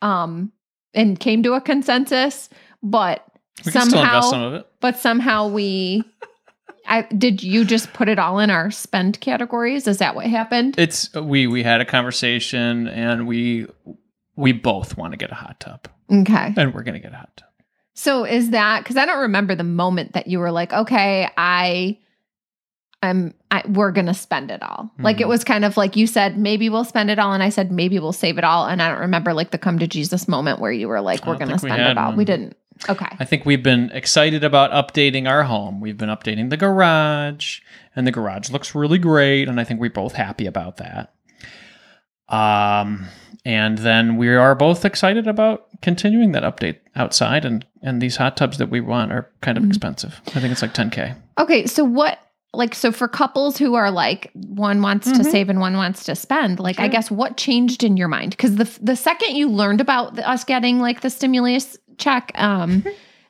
um 0.00 0.52
and 0.94 1.18
came 1.18 1.42
to 1.42 1.54
a 1.54 1.60
consensus, 1.60 2.48
but 2.82 3.24
We 3.64 3.72
can 3.72 3.88
still 3.88 4.00
invest 4.00 4.30
some 4.30 4.30
somehow 4.30 4.46
of 4.46 4.54
it. 4.54 4.66
but 4.80 4.96
somehow 4.98 5.48
we 5.48 6.04
I 6.88 7.02
did 7.02 7.42
you 7.42 7.64
just 7.64 7.92
put 7.92 8.08
it 8.08 8.18
all 8.18 8.38
in 8.38 8.50
our 8.50 8.70
spend 8.70 9.20
categories? 9.20 9.86
Is 9.86 9.98
that 9.98 10.14
what 10.14 10.26
happened? 10.26 10.74
It's 10.78 11.12
we 11.14 11.46
we 11.46 11.62
had 11.62 11.80
a 11.80 11.84
conversation 11.84 12.88
and 12.88 13.26
we 13.26 13.66
we 14.36 14.52
both 14.52 14.96
want 14.96 15.12
to 15.12 15.16
get 15.16 15.30
a 15.30 15.34
hot 15.34 15.58
tub 15.60 15.88
Okay. 16.12 16.52
and 16.56 16.74
we're 16.74 16.82
gonna 16.82 16.98
get 17.00 17.12
a 17.12 17.16
hot 17.16 17.36
tub. 17.36 17.48
So 17.94 18.24
is 18.24 18.50
that 18.50 18.80
because 18.84 18.96
I 18.96 19.06
don't 19.06 19.20
remember 19.22 19.54
the 19.54 19.64
moment 19.64 20.12
that 20.12 20.26
you 20.26 20.38
were 20.38 20.50
like, 20.52 20.72
okay, 20.72 21.28
I 21.36 21.98
I'm 23.02 23.34
I, 23.50 23.62
we're 23.68 23.92
gonna 23.92 24.14
spend 24.14 24.50
it 24.50 24.62
all. 24.62 24.90
Like 24.98 25.20
it 25.20 25.24
Mhm. 25.26 25.28
was 25.28 25.44
kind 25.44 25.64
of 25.64 25.76
like 25.76 25.96
you 25.96 26.06
said, 26.06 26.38
maybe 26.38 26.68
we'll 26.68 26.84
spend 26.84 27.10
it 27.10 27.18
all, 27.18 27.32
and 27.32 27.42
I 27.42 27.50
said 27.50 27.70
maybe 27.70 27.98
we'll 27.98 28.12
save 28.12 28.38
it 28.38 28.44
all. 28.44 28.66
And 28.66 28.82
I 28.82 28.88
don't 28.90 29.00
remember 29.00 29.34
like 29.34 29.50
the 29.50 29.58
come 29.58 29.78
to 29.78 29.86
Jesus 29.86 30.26
moment 30.28 30.60
where 30.60 30.72
you 30.72 30.88
were 30.88 31.00
like, 31.00 31.26
we're 31.26 31.36
gonna 31.36 31.58
spend 31.58 31.74
had 31.80 31.90
it 31.92 31.98
all. 31.98 32.08
one. 32.08 32.16
We 32.16 32.24
didn't. 32.24 32.56
Okay. 32.88 33.06
I 33.18 33.24
think 33.24 33.44
we've 33.46 33.62
been 33.62 33.90
excited 33.92 34.44
about 34.44 34.70
updating 34.70 35.28
our 35.28 35.44
home. 35.44 35.80
We've 35.80 35.96
been 35.96 36.08
updating 36.10 36.50
the 36.50 36.56
garage, 36.56 37.60
and 37.94 38.06
the 38.06 38.12
garage 38.12 38.50
looks 38.50 38.74
really 38.74 38.98
great, 38.98 39.48
and 39.48 39.58
I 39.60 39.64
think 39.64 39.80
we're 39.80 39.90
both 39.90 40.14
happy 40.14 40.46
about 40.46 40.76
that. 40.76 41.12
Um, 42.28 43.06
and 43.44 43.78
then 43.78 44.16
we 44.16 44.28
are 44.28 44.54
both 44.54 44.84
excited 44.84 45.28
about 45.28 45.66
continuing 45.80 46.32
that 46.32 46.42
update 46.42 46.78
outside, 46.96 47.44
and 47.44 47.64
and 47.82 48.02
these 48.02 48.16
hot 48.16 48.36
tubs 48.36 48.58
that 48.58 48.68
we 48.68 48.80
want 48.80 49.12
are 49.12 49.30
kind 49.42 49.56
of 49.56 49.64
Mhm. 49.64 49.68
expensive. 49.68 50.20
I 50.34 50.40
think 50.40 50.50
it's 50.52 50.62
like 50.62 50.74
10k. 50.74 51.14
Okay, 51.38 51.66
so 51.66 51.84
what 51.84 52.18
like 52.52 52.74
so 52.74 52.90
for 52.90 53.06
couples 53.06 53.58
who 53.58 53.74
are 53.74 53.90
like 53.90 54.30
one 54.34 54.80
wants 54.80 55.12
to 55.12 55.18
Mhm. 55.18 55.30
save 55.30 55.48
and 55.50 55.60
one 55.60 55.76
wants 55.76 56.04
to 56.04 56.14
spend, 56.14 56.58
like 56.58 56.80
I 56.80 56.88
guess 56.88 57.10
what 57.10 57.36
changed 57.36 57.84
in 57.84 57.96
your 57.96 58.08
mind? 58.08 58.36
Cuz 58.38 58.56
the 58.56 58.68
the 58.82 58.96
second 58.96 59.36
you 59.36 59.48
learned 59.48 59.80
about 59.80 60.16
the, 60.16 60.28
us 60.28 60.42
getting 60.42 60.80
like 60.80 61.02
the 61.02 61.10
stimulus 61.10 61.76
check 61.98 62.32
um 62.36 62.84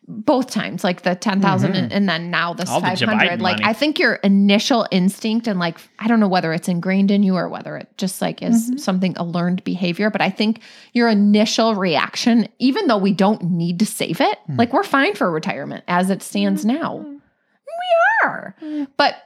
both 0.08 0.52
times, 0.52 0.84
like 0.84 1.02
the 1.02 1.16
10,000 1.16 1.74
and, 1.74 1.92
and 1.92 2.08
then 2.08 2.30
now 2.30 2.54
this 2.54 2.66
Mm-hmm. 2.70 2.74
All 2.74 2.80
the 2.80 2.96
500. 2.96 3.18
Biden 3.18 3.40
Like, 3.40 3.56
money. 3.56 3.64
I 3.64 3.72
think 3.72 3.98
your 3.98 4.14
initial 4.16 4.86
instinct 4.92 5.48
and 5.48 5.58
like, 5.58 5.78
I 5.98 6.06
don't 6.06 6.20
know 6.20 6.28
whether 6.28 6.52
it's 6.52 6.68
ingrained 6.68 7.10
in 7.10 7.24
you 7.24 7.34
or 7.34 7.48
whether 7.48 7.76
it 7.76 7.88
just 7.98 8.22
like 8.22 8.40
is 8.40 8.68
Mm-hmm. 8.68 8.76
something, 8.76 9.16
a 9.16 9.24
learned 9.24 9.64
behavior, 9.64 10.08
but 10.10 10.20
I 10.20 10.30
think 10.30 10.60
your 10.92 11.08
initial 11.08 11.74
reaction, 11.74 12.46
even 12.60 12.86
though 12.86 12.98
we 12.98 13.10
don't 13.12 13.42
need 13.50 13.80
to 13.80 13.86
save 13.86 14.20
it, 14.20 14.38
Mm. 14.48 14.56
like 14.58 14.72
we're 14.72 14.84
fine 14.84 15.16
for 15.16 15.28
retirement 15.28 15.82
as 15.88 16.08
it 16.08 16.22
stands 16.22 16.64
now. 16.64 16.98
We 16.98 18.24
are. 18.24 18.54
But 18.96 19.16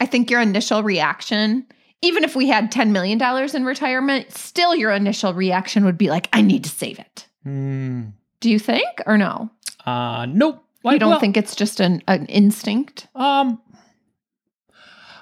I 0.00 0.06
think 0.06 0.30
your 0.30 0.40
initial 0.40 0.82
reaction, 0.82 1.66
even 2.00 2.24
if 2.24 2.34
we 2.34 2.48
had 2.48 2.72
$10 2.72 2.88
million 2.90 3.20
in 3.54 3.64
retirement, 3.66 4.32
still 4.32 4.74
your 4.74 4.92
initial 4.92 5.34
reaction 5.34 5.84
would 5.84 5.98
be 5.98 6.08
like, 6.08 6.30
I 6.32 6.40
need 6.40 6.64
to 6.64 6.70
save 6.70 6.98
it. 6.98 7.26
Hmm. 7.42 8.02
Do 8.40 8.50
you 8.50 8.58
think 8.58 9.02
or 9.06 9.16
no? 9.18 9.50
Uh, 9.84 10.26
nope. 10.26 10.64
You 10.84 10.98
don't 10.98 11.10
well, 11.10 11.20
think 11.20 11.36
it's 11.36 11.54
just 11.54 11.78
an, 11.78 12.02
an 12.08 12.24
instinct? 12.26 13.06
Um, 13.14 13.60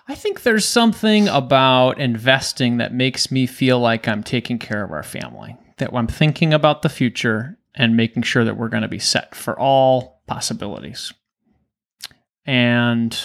I 0.07 0.15
think 0.15 0.43
there's 0.43 0.65
something 0.65 1.29
about 1.29 1.99
investing 1.99 2.79
that 2.79 2.95
makes 2.95 3.31
me 3.33 3.47
feel 3.47 3.81
like 3.81 4.07
I'm 4.07 4.23
taking 4.23 4.59
care 4.59 4.85
of 4.85 4.93
our 4.93 5.03
family. 5.03 5.57
That 5.79 5.93
I'm 5.93 6.07
thinking 6.07 6.55
about 6.55 6.83
the 6.83 6.89
future 6.89 7.59
and 7.75 7.97
making 7.97 8.23
sure 8.23 8.45
that 8.45 8.57
we're 8.57 8.69
going 8.69 8.83
to 8.83 8.89
be 8.89 8.99
set 8.99 9.35
for 9.35 9.59
all 9.59 10.23
possibilities. 10.27 11.13
And 12.47 13.17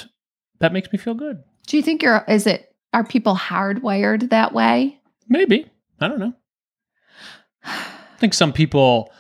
that 0.59 0.73
makes 0.73 0.91
me 0.91 0.97
feel 0.97 1.13
good. 1.13 1.43
Do 1.67 1.77
you 1.77 1.83
think 1.83 2.03
you're, 2.03 2.25
is 2.27 2.47
it, 2.47 2.75
are 2.93 3.03
people 3.03 3.35
hardwired 3.35 4.29
that 4.31 4.53
way? 4.53 4.99
Maybe. 5.29 5.67
I 6.01 6.07
don't 6.07 6.19
know. 6.19 6.33
I 7.63 7.85
think 8.17 8.33
some 8.33 8.51
people 8.51 9.11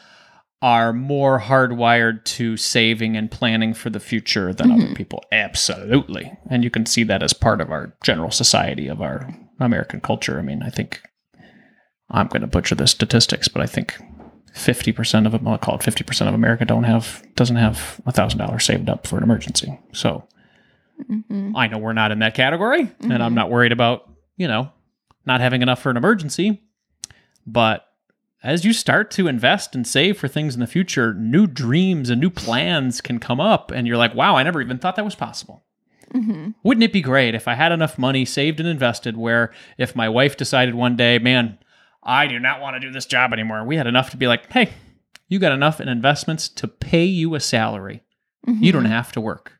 are 0.63 0.93
more 0.93 1.41
hardwired 1.41 2.23
to 2.23 2.55
saving 2.55 3.17
and 3.17 3.29
planning 3.29 3.73
for 3.73 3.89
the 3.89 3.99
future 3.99 4.53
than 4.53 4.71
other 4.71 4.95
people. 4.95 5.21
Absolutely. 5.29 6.31
And 6.49 6.63
you 6.63 6.69
can 6.69 6.85
see 6.85 7.03
that 7.03 7.21
as 7.21 7.33
part 7.33 7.59
of 7.59 7.69
our 7.69 7.93
general 8.01 8.31
society 8.31 8.87
of 8.87 9.01
our 9.01 9.29
American 9.59 9.99
culture. 9.99 10.39
I 10.39 10.41
mean, 10.41 10.63
I 10.63 10.69
think 10.69 11.01
I'm 12.09 12.27
going 12.27 12.41
to 12.41 12.47
butcher 12.47 12.75
the 12.75 12.87
statistics, 12.87 13.49
but 13.49 13.61
I 13.61 13.65
think 13.65 13.93
50% 14.55 15.25
of 15.25 15.33
them, 15.33 15.45
I'll 15.49 15.57
call 15.57 15.75
it 15.75 15.81
50% 15.81 16.29
of 16.29 16.33
America 16.33 16.63
don't 16.63 16.85
have, 16.85 17.21
doesn't 17.35 17.57
have 17.57 17.99
a 18.05 18.13
$1,000 18.13 18.61
saved 18.61 18.87
up 18.87 19.05
for 19.05 19.17
an 19.17 19.23
emergency. 19.23 19.77
So 19.91 20.27
Mhm. 21.11 21.51
I 21.55 21.67
know 21.67 21.79
we're 21.79 21.91
not 21.91 22.11
in 22.13 22.19
that 22.19 22.35
category, 22.35 22.89
and 23.01 23.21
I'm 23.21 23.33
not 23.33 23.49
worried 23.49 23.73
about, 23.73 24.09
you 24.37 24.47
know, 24.47 24.71
not 25.25 25.41
having 25.41 25.61
enough 25.61 25.81
for 25.81 25.89
an 25.89 25.97
emergency. 25.97 26.61
But 27.45 27.85
as 28.43 28.65
you 28.65 28.73
start 28.73 29.09
to 29.11 29.27
invest 29.27 29.73
and 29.73 29.87
save 29.87 30.17
for 30.17 30.27
things 30.27 30.53
in 30.53 30.59
the 30.59 30.67
future, 30.67 31.13
new 31.13 31.47
dreams 31.47 32.09
and 32.09 32.19
new 32.19 32.29
plans 32.29 32.99
can 33.01 33.19
come 33.19 33.39
up, 33.39 33.71
and 33.71 33.87
you're 33.87 33.97
like, 33.97 34.13
wow, 34.13 34.35
I 34.35 34.43
never 34.43 34.61
even 34.61 34.77
thought 34.79 34.95
that 34.97 35.05
was 35.05 35.15
possible. 35.15 35.63
Mhm. 36.13 36.53
Wouldn't 36.63 36.83
it 36.83 36.93
be 36.93 37.01
great 37.01 37.33
if 37.33 37.47
I 37.47 37.55
had 37.55 37.71
enough 37.71 37.97
money 37.97 38.25
saved 38.25 38.59
and 38.59 38.69
invested 38.69 39.17
where 39.17 39.51
if 39.77 39.95
my 39.95 40.07
wife 40.09 40.37
decided 40.37 40.75
one 40.75 40.95
day, 40.95 41.17
man, 41.17 41.57
I 42.03 42.27
do 42.27 42.37
not 42.37 42.59
want 42.61 42.75
to 42.75 42.79
do 42.79 42.91
this 42.91 43.05
job 43.05 43.33
anymore, 43.33 43.63
we 43.63 43.77
had 43.77 43.87
enough 43.87 44.09
to 44.11 44.17
be 44.17 44.27
like, 44.27 44.51
hey, 44.51 44.69
you 45.29 45.39
got 45.39 45.53
enough 45.53 45.79
in 45.81 45.87
investments 45.87 46.49
to 46.49 46.67
pay 46.67 47.05
you 47.05 47.33
a 47.33 47.39
salary. 47.39 48.03
You 48.45 48.73
don't 48.73 48.85
have 48.85 49.13
to 49.13 49.21
work. 49.21 49.53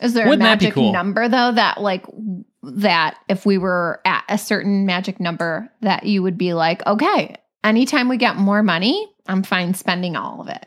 Is 0.00 0.12
there 0.12 0.24
Wouldn't 0.26 0.42
a 0.42 0.44
magic 0.44 0.74
cool? 0.74 0.92
number 0.92 1.28
though 1.28 1.52
that 1.52 1.80
like 1.80 2.04
that 2.64 3.16
if 3.28 3.46
we 3.46 3.58
were 3.58 4.00
at 4.04 4.24
a 4.28 4.36
certain 4.36 4.84
magic 4.84 5.20
number 5.20 5.70
that 5.82 6.04
you 6.04 6.20
would 6.22 6.36
be 6.36 6.52
like, 6.52 6.84
okay, 6.86 7.36
anytime 7.64 8.08
we 8.08 8.16
get 8.16 8.36
more 8.36 8.62
money, 8.62 9.10
I'm 9.26 9.42
fine 9.42 9.74
spending 9.74 10.14
all 10.16 10.40
of 10.40 10.48
it. 10.48 10.66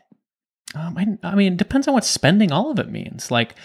Um, 0.75 0.97
I, 0.97 1.27
I 1.27 1.35
mean, 1.35 1.53
it 1.53 1.57
depends 1.57 1.87
on 1.87 1.93
what 1.93 2.03
spending 2.03 2.51
all 2.51 2.71
of 2.71 2.79
it 2.79 2.89
means. 2.89 3.31
Like, 3.31 3.55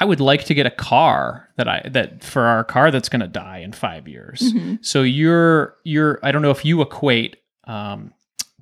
I 0.00 0.04
would 0.04 0.20
like 0.20 0.44
to 0.44 0.54
get 0.54 0.64
a 0.64 0.70
car 0.70 1.48
that 1.56 1.66
I 1.68 1.82
that 1.90 2.22
for 2.24 2.42
our 2.44 2.62
car 2.64 2.90
that's 2.90 3.08
going 3.08 3.20
to 3.20 3.26
die 3.28 3.58
in 3.58 3.72
five 3.72 4.06
years. 4.08 4.40
Mhm. 4.54 4.84
So 4.84 5.02
you're 5.02 5.74
you're 5.84 6.20
I 6.22 6.30
don't 6.32 6.40
know 6.42 6.52
if 6.52 6.64
you 6.64 6.80
equate 6.80 7.36
um, 7.64 8.12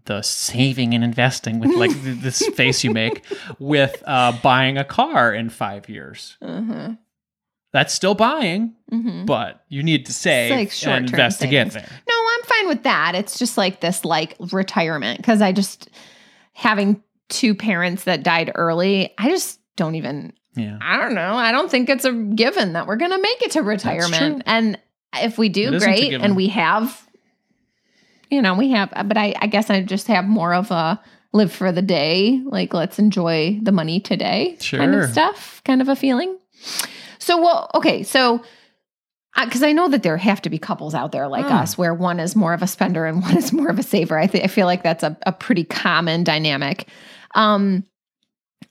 the 0.07 0.23
saving 0.23 0.95
and 0.95 1.05
investing 1.05 1.61
with 1.61 1.71
like 1.77 1.91
th- 1.93 2.21
this 2.21 2.47
face 2.55 2.83
you 2.85 2.91
make 2.91 3.23
with 3.59 4.03
uh, 4.07 4.33
buying 4.43 4.79
a 4.79 4.85
car 4.85 5.33
in 5.35 5.51
five 5.51 5.89
years. 5.91 6.39
Mm-hmm. 6.43 6.95
That's 7.73 7.93
still 7.93 8.15
buying, 8.15 8.75
Mm-hmm. 8.91 9.27
but 9.27 9.63
you 9.69 9.83
need 9.83 10.07
to 10.07 10.13
save 10.15 10.51
like 10.53 10.87
and 10.87 11.11
invest 11.11 11.41
to 11.43 11.47
get 11.49 11.73
there. 11.73 11.87
No, 12.09 12.16
fine 12.57 12.69
with 12.69 12.83
that. 12.85 13.15
It's 13.15 13.39
just 13.39 13.57
like 13.57 13.81
this 13.81 14.05
like 14.05 14.37
retirement 14.53 15.19
because 15.19 15.41
I 15.43 15.53
just 15.53 15.91
having 16.53 17.03
two 17.29 17.55
parents 17.55 18.05
that 18.05 18.23
died 18.23 18.53
early, 18.55 19.13
I 19.19 19.29
just 19.29 19.61
don't 19.77 19.95
even 19.97 20.33
Yeah. 20.55 20.79
I 20.81 20.97
don't 20.97 21.15
know. 21.15 21.35
I 21.35 21.53
don't 21.53 21.71
think 21.71 21.89
it's 21.89 22.05
a 22.05 22.13
given 22.13 22.73
that 22.75 22.87
we're 22.87 22.97
going 22.97 23.11
to 23.11 23.21
make 23.21 23.43
it 23.43 23.51
to 23.53 23.63
retirement. 23.63 24.43
And 24.47 24.79
if 25.15 25.39
we 25.39 25.49
do, 25.49 25.79
great. 25.79 26.15
And 26.15 26.35
we 26.37 26.49
have, 26.49 27.07
you 28.31 28.41
know, 28.43 28.55
we 28.55 28.71
have, 28.71 28.91
but 28.91 29.17
I, 29.17 29.35
I 29.39 29.47
guess 29.47 29.71
I 29.71 29.83
just 29.83 30.07
have 30.09 30.25
more 30.25 30.55
of 30.55 30.71
a 30.71 31.01
live 31.33 31.53
for 31.53 31.73
the 31.73 31.83
day, 31.83 32.41
like 32.47 32.73
let's 32.73 32.99
enjoy 32.99 33.59
the 33.63 33.73
money 33.73 34.01
today 34.01 34.51
kind 34.53 34.63
Sure. 34.63 35.01
of 35.03 35.11
stuff, 35.11 35.61
kind 35.65 35.83
of 35.83 35.89
a 35.89 35.97
feeling. 35.97 36.39
So, 37.19 37.41
well, 37.43 37.71
okay. 37.75 38.03
So, 38.03 38.41
because 39.45 39.63
I 39.63 39.73
know 39.73 39.89
that 39.89 40.03
there 40.03 40.17
have 40.17 40.41
to 40.43 40.51
be 40.51 40.59
couples 40.59 40.95
out 40.95 41.13
there 41.13 41.29
like 41.29 41.47
Hmm. 41.47 41.53
us 41.53 41.77
where 41.77 41.93
one 41.95 42.19
is 42.21 42.35
more 42.35 42.55
of 42.55 42.63
a 42.63 42.67
spender 42.67 43.05
and 43.07 43.23
one 43.23 43.37
is 43.37 43.53
more 43.53 43.69
of 43.69 43.79
a 43.79 43.83
saver. 43.83 44.19
I 44.19 44.27
think 44.27 44.45
I 44.45 44.47
feel 44.49 44.67
like 44.67 44.83
that's 44.83 45.03
a, 45.03 45.17
a 45.27 45.33
pretty 45.33 45.65
common 45.65 46.25
dynamic. 46.25 46.89
Um, 47.35 47.85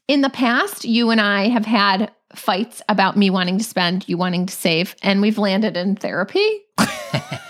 in 0.07 0.21
the 0.21 0.29
past, 0.29 0.85
you 0.85 1.09
and 1.09 1.19
I 1.21 1.47
have 1.49 1.65
had 1.65 2.11
fights 2.35 2.81
about 2.89 3.15
me 3.17 3.29
wanting 3.29 3.57
to 3.57 3.63
spend, 3.63 4.07
you 4.09 4.17
wanting 4.17 4.45
to 4.45 4.53
save, 4.53 4.95
and 5.01 5.21
we've 5.21 5.37
landed 5.37 5.77
in 5.77 5.95
therapy. 5.95 6.47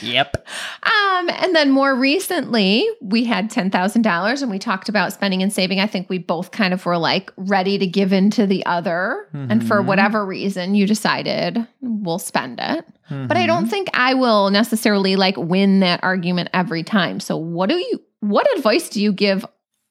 Yep. 0.00 0.46
Um, 0.82 1.30
and 1.30 1.54
then 1.54 1.70
more 1.70 1.94
recently, 1.94 2.86
we 3.00 3.24
had 3.24 3.50
ten 3.50 3.70
thousand 3.70 4.02
dollars, 4.02 4.42
and 4.42 4.50
we 4.50 4.58
talked 4.58 4.88
about 4.88 5.12
spending 5.12 5.42
and 5.42 5.52
saving. 5.52 5.80
I 5.80 5.86
think 5.86 6.08
we 6.08 6.18
both 6.18 6.50
kind 6.50 6.74
of 6.74 6.84
were 6.84 6.98
like 6.98 7.30
ready 7.36 7.78
to 7.78 7.86
give 7.86 8.12
in 8.12 8.30
to 8.30 8.46
the 8.46 8.64
other, 8.66 9.28
and 9.32 9.66
for 9.66 9.82
Mhm. 9.82 9.86
whatever 9.86 10.24
reason, 10.26 10.74
you 10.74 10.86
decided 10.86 11.66
we'll 11.80 12.18
spend 12.18 12.58
it. 12.60 12.84
But 13.10 13.36
I 13.36 13.46
don't 13.46 13.66
think 13.66 13.88
I 13.92 14.14
will 14.14 14.48
necessarily 14.50 15.16
like 15.16 15.36
win 15.36 15.80
that 15.80 16.00
argument 16.02 16.48
every 16.54 16.82
time. 16.82 17.20
So 17.20 17.36
what 17.36 17.68
do 17.68 17.76
you 17.76 18.00
what 18.20 18.46
advice 18.56 18.88
do 18.88 19.02
you 19.02 19.12
give 19.12 19.44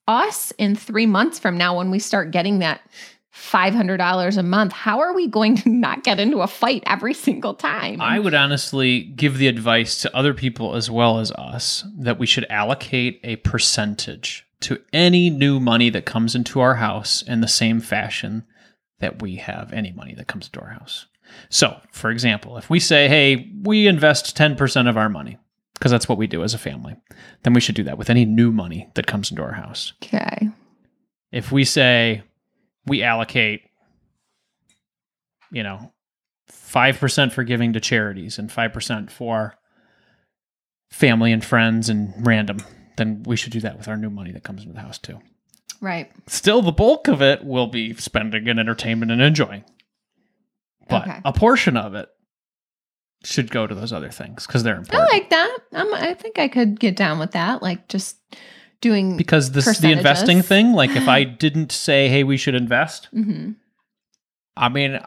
us 0.08 0.52
in 0.58 0.76
3 0.76 1.06
months 1.06 1.38
from 1.38 1.58
now 1.58 1.78
when 1.78 1.92
we 1.92 2.00
start 2.00 2.32
getting 2.32 2.60
that 2.60 2.82
$500 3.36 4.38
a 4.38 4.44
month? 4.44 4.74
How 4.74 5.00
are 5.00 5.14
we 5.14 5.28
going 5.28 5.56
to 5.58 5.70
not 5.70 6.04
get 6.04 6.20
into 6.20 6.40
a 6.40 6.48
fight 6.48 6.84
every 6.86 7.14
single 7.14 7.54
time? 7.54 8.02
I 8.02 8.20
would 8.20 8.34
honestly 8.34 9.02
give 9.02 9.38
the 9.38 9.48
advice 9.48 10.02
to 10.02 10.16
other 10.16 10.34
people 10.34 10.76
as 10.76 10.92
well 10.92 11.20
as 11.20 11.32
us 11.34 11.86
that 11.98 12.20
we 12.20 12.26
should 12.26 12.46
allocate 12.50 13.20
a 13.24 13.38
percentage 13.38 14.46
to 14.62 14.80
any 14.94 15.30
new 15.30 15.60
money 15.60 15.90
that 15.90 16.06
comes 16.06 16.36
into 16.36 16.60
our 16.60 16.76
house 16.76 17.22
in 17.22 17.42
the 17.42 17.48
same 17.48 17.80
fashion 17.80 18.46
that 19.00 19.22
we 19.22 19.38
have 19.38 19.74
any 19.74 19.92
money 19.92 20.14
that 20.14 20.28
comes 20.28 20.48
into 20.48 20.62
our 20.62 20.72
house. 20.72 21.08
So, 21.50 21.80
for 21.92 22.12
example, 22.12 22.58
if 22.58 22.70
we 22.70 22.80
say, 22.80 23.08
hey, 23.08 23.50
we 23.64 23.88
invest 23.88 24.38
10% 24.38 24.90
of 24.90 24.98
our 24.98 25.10
money, 25.10 25.38
because 25.74 25.92
that's 25.92 26.08
what 26.08 26.18
we 26.18 26.28
do 26.28 26.44
as 26.44 26.54
a 26.54 26.60
family, 26.60 26.96
then 27.44 27.54
we 27.54 27.62
should 27.62 27.76
do 27.76 27.84
that 27.86 27.98
with 27.98 28.10
any 28.10 28.26
new 28.26 28.52
money 28.52 28.90
that 28.94 29.08
comes 29.08 29.32
into 29.32 29.42
our 29.42 29.54
house. 29.54 29.94
okay. 30.04 30.50
If 31.32 31.52
we 31.52 31.64
say 31.64 32.24
we 32.86 33.04
allocate, 33.04 33.62
you 35.52 35.64
know, 35.64 35.92
5% 36.52 37.32
for 37.32 37.44
giving 37.44 37.74
to 37.74 37.80
charities 37.80 38.38
and 38.40 38.50
5% 38.50 39.10
for 39.12 39.56
family 40.90 41.32
and 41.32 41.44
friends 41.44 41.90
and 41.90 42.14
random, 42.26 42.58
then 42.98 43.24
we 43.26 43.36
should 43.36 43.52
do 43.54 43.60
that 43.62 43.78
with 43.78 43.88
our 43.88 43.98
new 43.98 44.10
money 44.10 44.32
that 44.32 44.44
comes 44.44 44.62
into 44.64 44.74
the 44.74 44.80
house 44.82 44.98
too. 44.98 45.20
Right. 45.80 46.12
Still, 46.28 46.62
the 46.62 46.72
bulk 46.72 47.08
of 47.08 47.22
it 47.22 47.44
will 47.44 47.68
be 47.68 47.94
spending 47.96 48.48
in 48.48 48.60
entertainment 48.60 49.12
and 49.12 49.22
enjoying. 49.22 49.64
But 50.90 51.08
Okay. 51.08 51.22
a 51.26 51.34
portion 51.34 51.78
of 51.78 51.96
it 51.96 52.10
should 53.24 53.50
go 53.52 53.66
to 53.68 53.74
those 53.76 53.94
other 53.94 54.10
things 54.10 54.46
because 54.46 54.64
they're 54.64 54.76
important. 54.78 55.10
I 55.10 55.14
like 55.14 55.30
that. 55.30 55.58
Um, 55.74 55.94
I 55.94 56.14
think 56.14 56.38
I 56.40 56.48
could 56.48 56.80
get 56.80 56.96
down 56.96 57.20
with 57.20 57.32
that. 57.32 57.62
Like 57.62 57.88
just 57.88 58.18
doing 58.82 59.16
because 59.18 59.52
this 59.52 59.78
the 59.80 59.92
investing 59.92 60.42
thing, 60.42 60.74
like 60.74 60.92
if 60.92 61.08
I 61.08 61.24
didn't 61.46 61.72
say, 61.72 62.10
hey, 62.10 62.24
we 62.24 62.38
should 62.38 62.56
invest, 62.56 63.08
Mhm. 63.14 63.56
I 64.58 64.70
mean, 64.70 65.00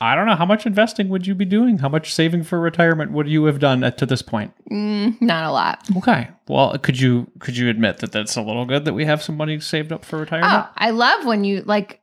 I 0.00 0.14
don't 0.14 0.26
know 0.26 0.34
how 0.36 0.44
much 0.46 0.66
investing 0.66 1.08
would 1.08 1.26
you 1.26 1.34
be 1.34 1.44
doing? 1.44 1.78
How 1.78 1.88
much 1.88 2.12
saving 2.12 2.44
for 2.44 2.60
retirement 2.60 3.12
would 3.12 3.28
you 3.28 3.44
have 3.44 3.58
done 3.58 3.82
at, 3.84 3.98
to 3.98 4.06
this 4.06 4.22
point? 4.22 4.52
Mm, 4.70 5.20
not 5.20 5.44
a 5.44 5.50
lot. 5.52 5.82
Okay. 5.96 6.28
Well, 6.48 6.76
could 6.78 7.00
you 7.00 7.30
could 7.38 7.56
you 7.56 7.68
admit 7.68 7.98
that 7.98 8.12
that's 8.12 8.36
a 8.36 8.42
little 8.42 8.64
good 8.64 8.84
that 8.84 8.94
we 8.94 9.04
have 9.04 9.22
some 9.22 9.36
money 9.36 9.60
saved 9.60 9.92
up 9.92 10.04
for 10.04 10.18
retirement? 10.18 10.52
Oh, 10.52 10.68
I 10.76 10.90
love 10.90 11.24
when 11.24 11.44
you 11.44 11.62
like 11.62 12.00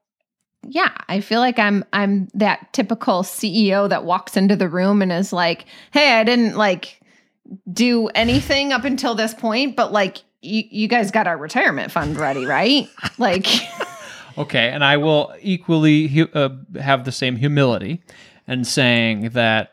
yeah, 0.67 0.91
I 1.07 1.21
feel 1.21 1.39
like 1.41 1.59
I'm 1.59 1.85
I'm 1.93 2.27
that 2.33 2.73
typical 2.73 3.21
CEO 3.21 3.87
that 3.87 4.03
walks 4.03 4.35
into 4.35 4.55
the 4.55 4.67
room 4.67 5.01
and 5.03 5.11
is 5.11 5.31
like, 5.31 5.65
"Hey, 5.91 6.13
I 6.19 6.23
didn't 6.23 6.55
like 6.57 6.99
do 7.71 8.07
anything 8.09 8.73
up 8.73 8.83
until 8.83 9.13
this 9.15 9.33
point, 9.35 9.75
but 9.75 9.91
like 9.91 10.23
you, 10.45 10.63
you 10.69 10.87
guys 10.87 11.11
got 11.11 11.27
our 11.27 11.37
retirement 11.37 11.91
fund 11.91 12.17
ready, 12.17 12.45
right? 12.45 12.87
Like, 13.17 13.47
Okay, 14.37 14.69
and 14.69 14.83
I 14.83 14.97
will 14.97 15.33
equally 15.41 16.07
hu- 16.07 16.29
uh, 16.33 16.49
have 16.79 17.05
the 17.05 17.11
same 17.11 17.37
humility 17.37 18.03
and 18.47 18.67
saying 18.67 19.29
that 19.29 19.71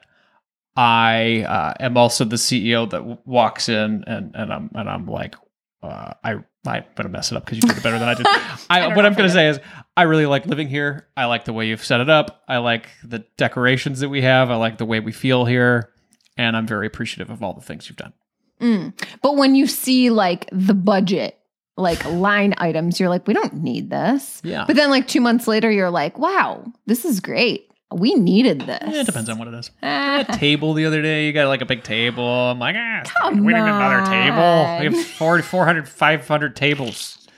I 0.77 1.45
uh, 1.49 1.75
am 1.81 1.97
also 1.97 2.25
the 2.25 2.37
CEO 2.37 2.89
that 2.91 2.99
w- 2.99 3.19
walks 3.25 3.69
in 3.69 4.05
and 4.07 4.35
and 4.35 4.53
I'm 4.53 4.71
and 4.75 4.89
I'm 4.89 5.07
like 5.07 5.35
uh, 5.83 6.15
I 6.23 6.37
I'm 6.65 6.85
gonna 6.95 7.09
mess 7.09 7.33
it 7.33 7.37
up 7.37 7.45
because 7.45 7.59
you 7.59 7.63
did 7.63 7.79
it 7.79 7.83
better 7.83 7.99
than 7.99 8.09
I 8.09 8.15
did. 8.15 8.27
I, 8.71 8.81
don't 8.81 8.95
what 8.95 9.05
I'm 9.05 9.15
gonna 9.15 9.29
say 9.29 9.49
is 9.49 9.59
I 9.97 10.03
really 10.03 10.27
like 10.27 10.47
living 10.47 10.69
here. 10.69 11.09
I 11.17 11.25
like 11.25 11.45
the 11.45 11.53
way 11.53 11.67
you've 11.67 11.85
set 11.85 12.01
it 12.01 12.09
up. 12.09 12.43
I 12.47 12.59
like 12.59 12.89
the 13.03 13.25
decorations 13.37 13.99
that 14.01 14.09
we 14.09 14.23
have. 14.23 14.51
I 14.51 14.55
like 14.55 14.79
the 14.79 14.87
way 14.87 15.01
we 15.01 15.11
feel 15.11 15.45
here, 15.45 15.93
and 16.37 16.57
I'm 16.57 16.69
very 16.69 16.87
appreciative 16.87 17.31
of 17.31 17.43
all 17.43 17.53
the 17.53 17.61
things 17.61 17.89
you've 17.89 17.99
done. 17.99 18.13
Mm. 18.63 18.93
but 19.21 19.37
when 19.37 19.55
you 19.55 19.67
see 19.67 20.11
like 20.11 20.49
the 20.53 20.75
budget, 20.75 21.39
like 21.77 22.05
line 22.05 22.55
items, 22.59 23.01
you're 23.01 23.09
like, 23.09 23.27
we 23.27 23.35
don't 23.35 23.55
need 23.55 23.91
this. 23.91 24.41
Yeah, 24.45 24.65
But 24.67 24.77
then, 24.77 24.91
like 24.91 25.09
two 25.09 25.21
months 25.21 25.49
later, 25.49 25.71
you're 25.71 25.91
like, 25.91 26.19
wow, 26.19 26.65
this 26.87 27.05
is 27.05 27.21
great. 27.21 27.69
We 27.93 28.15
needed 28.15 28.63
this. 28.63 28.81
Yeah, 28.87 29.01
it 29.01 29.07
depends 29.07 29.29
on 29.29 29.39
what 29.39 29.49
it 29.49 29.55
is. 29.55 29.71
Ah. 29.83 30.25
That 30.27 30.39
table 30.39 30.75
the 30.75 30.87
other 30.87 31.03
day, 31.03 31.27
you 31.27 31.33
got 31.33 31.49
like 31.49 31.61
a 31.61 31.67
big 31.67 31.83
table. 31.83 32.25
I'm 32.25 32.59
like, 32.59 32.77
ah, 32.79 33.03
Come 33.05 33.45
we 33.45 33.53
need 33.53 33.59
another 33.59 34.07
table. 34.11 34.79
We 34.81 34.97
have 34.97 35.07
40, 35.07 35.43
400, 35.43 35.89
500 35.89 36.57
tables. 36.57 37.29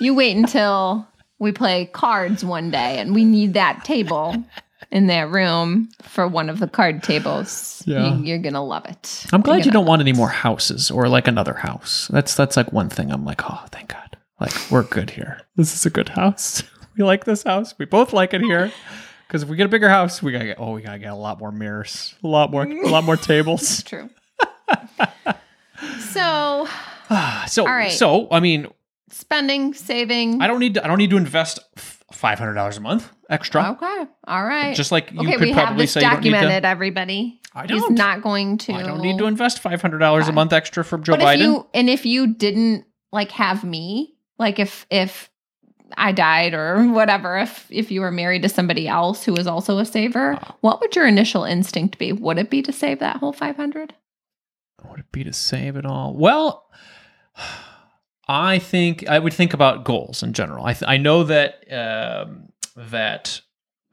You 0.00 0.14
wait 0.14 0.36
until 0.36 1.06
we 1.38 1.52
play 1.52 1.86
cards 1.86 2.44
one 2.44 2.70
day 2.70 2.98
and 2.98 3.14
we 3.14 3.24
need 3.24 3.54
that 3.54 3.84
table 3.84 4.44
in 4.92 5.06
that 5.06 5.30
room 5.30 5.88
for 6.02 6.28
one 6.28 6.50
of 6.50 6.60
the 6.60 6.68
card 6.68 7.02
tables. 7.02 7.82
Yeah. 7.86 8.14
You, 8.18 8.36
are 8.36 8.42
to 8.42 8.60
love 8.60 8.84
it. 8.84 9.26
I'm 9.32 9.40
glad 9.40 9.56
you 9.56 9.64
gonna- 9.64 9.72
don't 9.72 9.86
want 9.86 10.02
any 10.02 10.12
more 10.12 10.28
houses 10.28 10.90
or 10.90 11.08
like 11.08 11.26
another 11.26 11.54
house. 11.54 12.08
That's 12.08 12.36
that's 12.36 12.56
like 12.56 12.72
one 12.72 12.90
thing. 12.90 13.10
I'm 13.10 13.24
like, 13.24 13.40
oh, 13.50 13.64
thank 13.72 13.88
God. 13.88 14.18
Like 14.38 14.52
we're 14.70 14.82
good 14.82 15.10
here. 15.10 15.40
This 15.56 15.74
is 15.74 15.86
a 15.86 15.90
good 15.90 16.10
house. 16.10 16.62
We 16.94 17.04
like 17.04 17.24
this 17.24 17.42
house. 17.42 17.74
We 17.78 17.86
both 17.86 18.12
like 18.12 18.34
it 18.34 18.42
here. 18.42 18.70
Because 19.26 19.42
if 19.42 19.48
we 19.48 19.56
get 19.56 19.64
a 19.64 19.70
bigger 19.70 19.88
house, 19.88 20.22
we 20.22 20.30
gotta 20.30 20.44
get 20.44 20.60
oh, 20.60 20.72
we 20.72 20.82
gotta 20.82 20.98
get 20.98 21.10
a 21.10 21.14
lot 21.16 21.38
more 21.38 21.50
mirrors, 21.50 22.14
a 22.22 22.26
lot 22.26 22.50
more, 22.50 22.64
a 22.64 22.86
lot 22.86 23.02
more 23.02 23.16
tables. 23.32 23.82
True. 23.84 24.10
so, 26.10 26.68
so, 27.48 27.62
All 27.66 27.72
right. 27.72 27.90
so 27.90 28.28
I 28.30 28.40
mean, 28.40 28.66
spending, 29.08 29.72
saving. 29.72 30.42
I 30.42 30.46
don't 30.46 30.60
need 30.60 30.74
to, 30.74 30.84
I 30.84 30.86
don't 30.86 30.98
need 30.98 31.08
to 31.10 31.16
invest 31.16 31.60
five 32.12 32.38
hundred 32.38 32.54
dollars 32.54 32.76
a 32.76 32.82
month 32.82 33.08
extra. 33.32 33.70
Okay. 33.72 34.06
All 34.28 34.44
right. 34.44 34.74
Just 34.76 34.92
like 34.92 35.10
you 35.10 35.20
okay, 35.20 35.32
could 35.32 35.40
we 35.40 35.52
have 35.52 35.64
probably 35.68 35.84
this 35.84 35.92
say 35.92 36.00
need 36.00 36.08
to- 36.08 36.14
documented, 36.16 36.64
everybody. 36.64 37.40
I 37.54 37.66
don't. 37.66 37.94
not 37.94 38.22
going 38.22 38.58
to. 38.58 38.72
I 38.72 38.82
don't 38.82 39.00
need 39.02 39.18
to 39.18 39.26
invest 39.26 39.58
five 39.60 39.82
hundred 39.82 39.98
dollars 39.98 40.28
a 40.28 40.32
month 40.32 40.52
extra 40.52 40.84
from 40.84 41.02
Joe 41.02 41.12
but 41.12 41.20
Biden. 41.20 41.34
if 41.34 41.40
you 41.40 41.66
and 41.74 41.90
if 41.90 42.06
you 42.06 42.34
didn't 42.34 42.84
like 43.12 43.30
have 43.32 43.62
me, 43.64 44.14
like 44.38 44.58
if 44.58 44.86
if 44.90 45.28
I 45.96 46.12
died 46.12 46.54
or 46.54 46.82
whatever, 46.92 47.36
if 47.38 47.66
if 47.70 47.90
you 47.90 48.00
were 48.00 48.10
married 48.10 48.42
to 48.42 48.48
somebody 48.48 48.88
else 48.88 49.24
who 49.24 49.32
was 49.34 49.46
also 49.46 49.76
a 49.78 49.84
saver, 49.84 50.38
Oh. 50.42 50.54
what 50.62 50.80
would 50.80 50.96
your 50.96 51.06
initial 51.06 51.44
instinct 51.44 51.98
be? 51.98 52.12
Would 52.12 52.38
it 52.38 52.48
be 52.48 52.62
to 52.62 52.72
save 52.72 53.00
that 53.00 53.16
whole 53.18 53.32
five 53.34 53.56
hundred? 53.56 53.94
Would 54.88 55.00
it 55.00 55.12
be 55.12 55.22
to 55.24 55.32
save 55.34 55.76
it 55.76 55.84
all? 55.84 56.14
Well, 56.16 56.66
I 58.28 58.60
think 58.60 59.06
I 59.08 59.18
would 59.18 59.34
think 59.34 59.52
about 59.52 59.84
goals 59.84 60.22
in 60.22 60.32
general. 60.32 60.64
I 60.64 60.72
th- 60.72 60.88
I 60.88 60.96
know 60.96 61.24
that 61.24 61.64
um, 61.72 62.48
that 62.76 63.40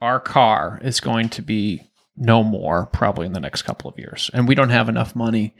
our 0.02 0.20
car 0.20 0.80
is 0.84 1.00
going 1.00 1.30
to 1.30 1.42
be 1.42 1.90
no 2.16 2.44
more 2.44 2.86
probably 2.88 3.26
in 3.26 3.34
the 3.34 3.40
next 3.40 3.64
couple 3.64 3.90
of 3.90 3.98
years, 3.98 4.30
and 4.34 4.48
we 4.48 4.56
don't 4.56 4.70
have 4.70 4.90
enough 4.90 5.16
money 5.16 5.56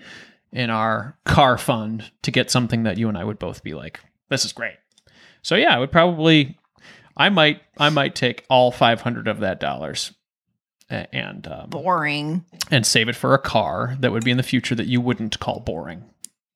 in 0.52 0.70
our 0.70 1.18
car 1.26 1.58
fund 1.58 2.12
to 2.24 2.32
get 2.32 2.52
something 2.52 2.84
that 2.84 2.98
you 2.98 3.08
and 3.08 3.18
I 3.18 3.24
would 3.24 3.40
both 3.40 3.64
be 3.64 3.74
like, 3.74 4.00
"This 4.30 4.46
is 4.46 4.54
great." 4.54 4.76
So 5.42 5.56
yeah, 5.56 5.76
I 5.76 5.80
would 5.80 5.92
probably, 5.92 6.58
I 7.16 7.30
might, 7.30 7.62
I 7.78 7.90
might 7.90 8.16
take 8.16 8.46
all 8.50 8.72
five 8.72 9.02
hundred 9.02 9.28
of 9.28 9.40
that 9.40 9.60
dollars. 9.60 10.14
And 10.92 11.48
um, 11.48 11.70
Boring. 11.70 12.46
and 12.72 12.84
save 12.84 13.10
it 13.10 13.16
for 13.16 13.36
a 13.36 13.40
car 13.40 13.96
that 14.00 14.12
would 14.12 14.24
be 14.24 14.32
in 14.32 14.38
the 14.38 14.44
future 14.44 14.74
that 14.74 14.88
you 14.88 15.00
wouldn't 15.00 15.40
call 15.40 15.60
boring. 15.60 16.04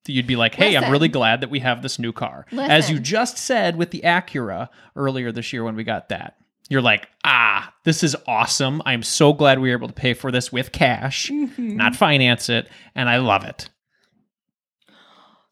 That 0.06 0.12
You'd 0.12 0.26
be 0.26 0.36
like, 0.36 0.56
hey, 0.56 0.76
I'm 0.76 0.92
really 0.92 1.08
glad 1.08 1.42
that 1.42 1.52
we 1.52 1.60
have 1.60 1.84
this 1.84 2.00
new 2.00 2.12
car. 2.12 2.48
As 2.52 2.90
you 2.90 3.00
just 3.00 3.38
said 3.38 3.78
with 3.78 3.92
the 3.92 4.02
Acura 4.04 4.70
earlier 4.96 5.32
this 5.32 5.54
year 5.54 5.64
when 5.64 5.76
we 5.76 5.84
got 5.84 6.10
that. 6.10 6.36
You're 6.74 6.82
like, 6.82 7.08
ah, 7.24 7.72
this 7.84 8.04
is 8.04 8.16
awesome. 8.28 8.82
I'm 8.86 9.04
so 9.04 9.32
glad 9.32 9.60
we 9.60 9.70
were 9.70 9.78
able 9.78 9.88
to 9.88 9.94
pay 9.94 10.14
for 10.16 10.32
this 10.32 10.52
with 10.52 10.72
cash, 10.72 11.30
Mm-hmm. 11.30 11.78
not 11.78 11.96
finance 11.96 12.50
it. 12.50 12.68
And 12.96 13.08
I 13.08 13.18
love 13.18 13.44
it. 13.46 13.70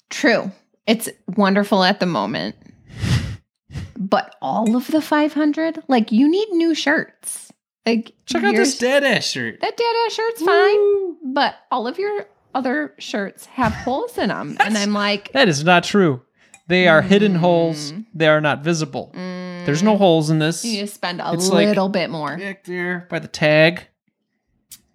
True. 0.10 0.52
It's 0.88 1.08
wonderful 1.38 1.84
at 1.84 2.00
the 2.00 2.06
moment. 2.08 2.56
But 3.96 4.36
all 4.42 4.76
of 4.76 4.88
the 4.88 5.00
500, 5.00 5.84
like 5.88 6.12
you 6.12 6.28
need 6.30 6.50
new 6.54 6.74
shirts. 6.74 7.52
Like 7.86 8.14
Check 8.26 8.44
out 8.44 8.56
this 8.56 8.80
dead 8.80 9.04
ass 9.04 9.26
shirt. 9.26 9.62
That 9.62 9.78
dead 9.78 9.96
ass 10.08 10.14
shirt's 10.14 10.42
fine, 10.44 11.34
but 11.36 11.54
all 11.72 11.86
of 11.88 12.00
your 12.00 12.26
other 12.56 12.96
shirts 12.98 13.46
have 13.46 13.72
holes 13.74 14.18
in 14.18 14.30
them. 14.30 14.58
And 14.60 14.76
I'm 14.76 14.94
like, 14.94 15.32
That 15.34 15.48
is 15.50 15.64
not 15.64 15.84
true. 15.84 16.24
They 16.72 16.88
are 16.88 17.02
hidden 17.02 17.36
holes. 17.36 17.92
Mm. 17.92 18.06
They 18.14 18.28
are 18.28 18.40
not 18.40 18.64
visible. 18.64 19.12
There's 19.14 19.84
no 19.84 19.98
holes 19.98 20.30
in 20.30 20.40
this. 20.40 20.64
you 20.66 20.72
need 20.80 20.88
to 20.88 20.94
spend 20.94 21.20
a 21.22 21.34
It's 21.34 21.50
like- 21.50 21.68
little 21.68 21.90
bit 21.90 22.10
more. 22.10 22.38
Back 22.38 22.64
there 22.64 23.08
by 23.10 23.20
the 23.20 23.28
tag. 23.28 23.88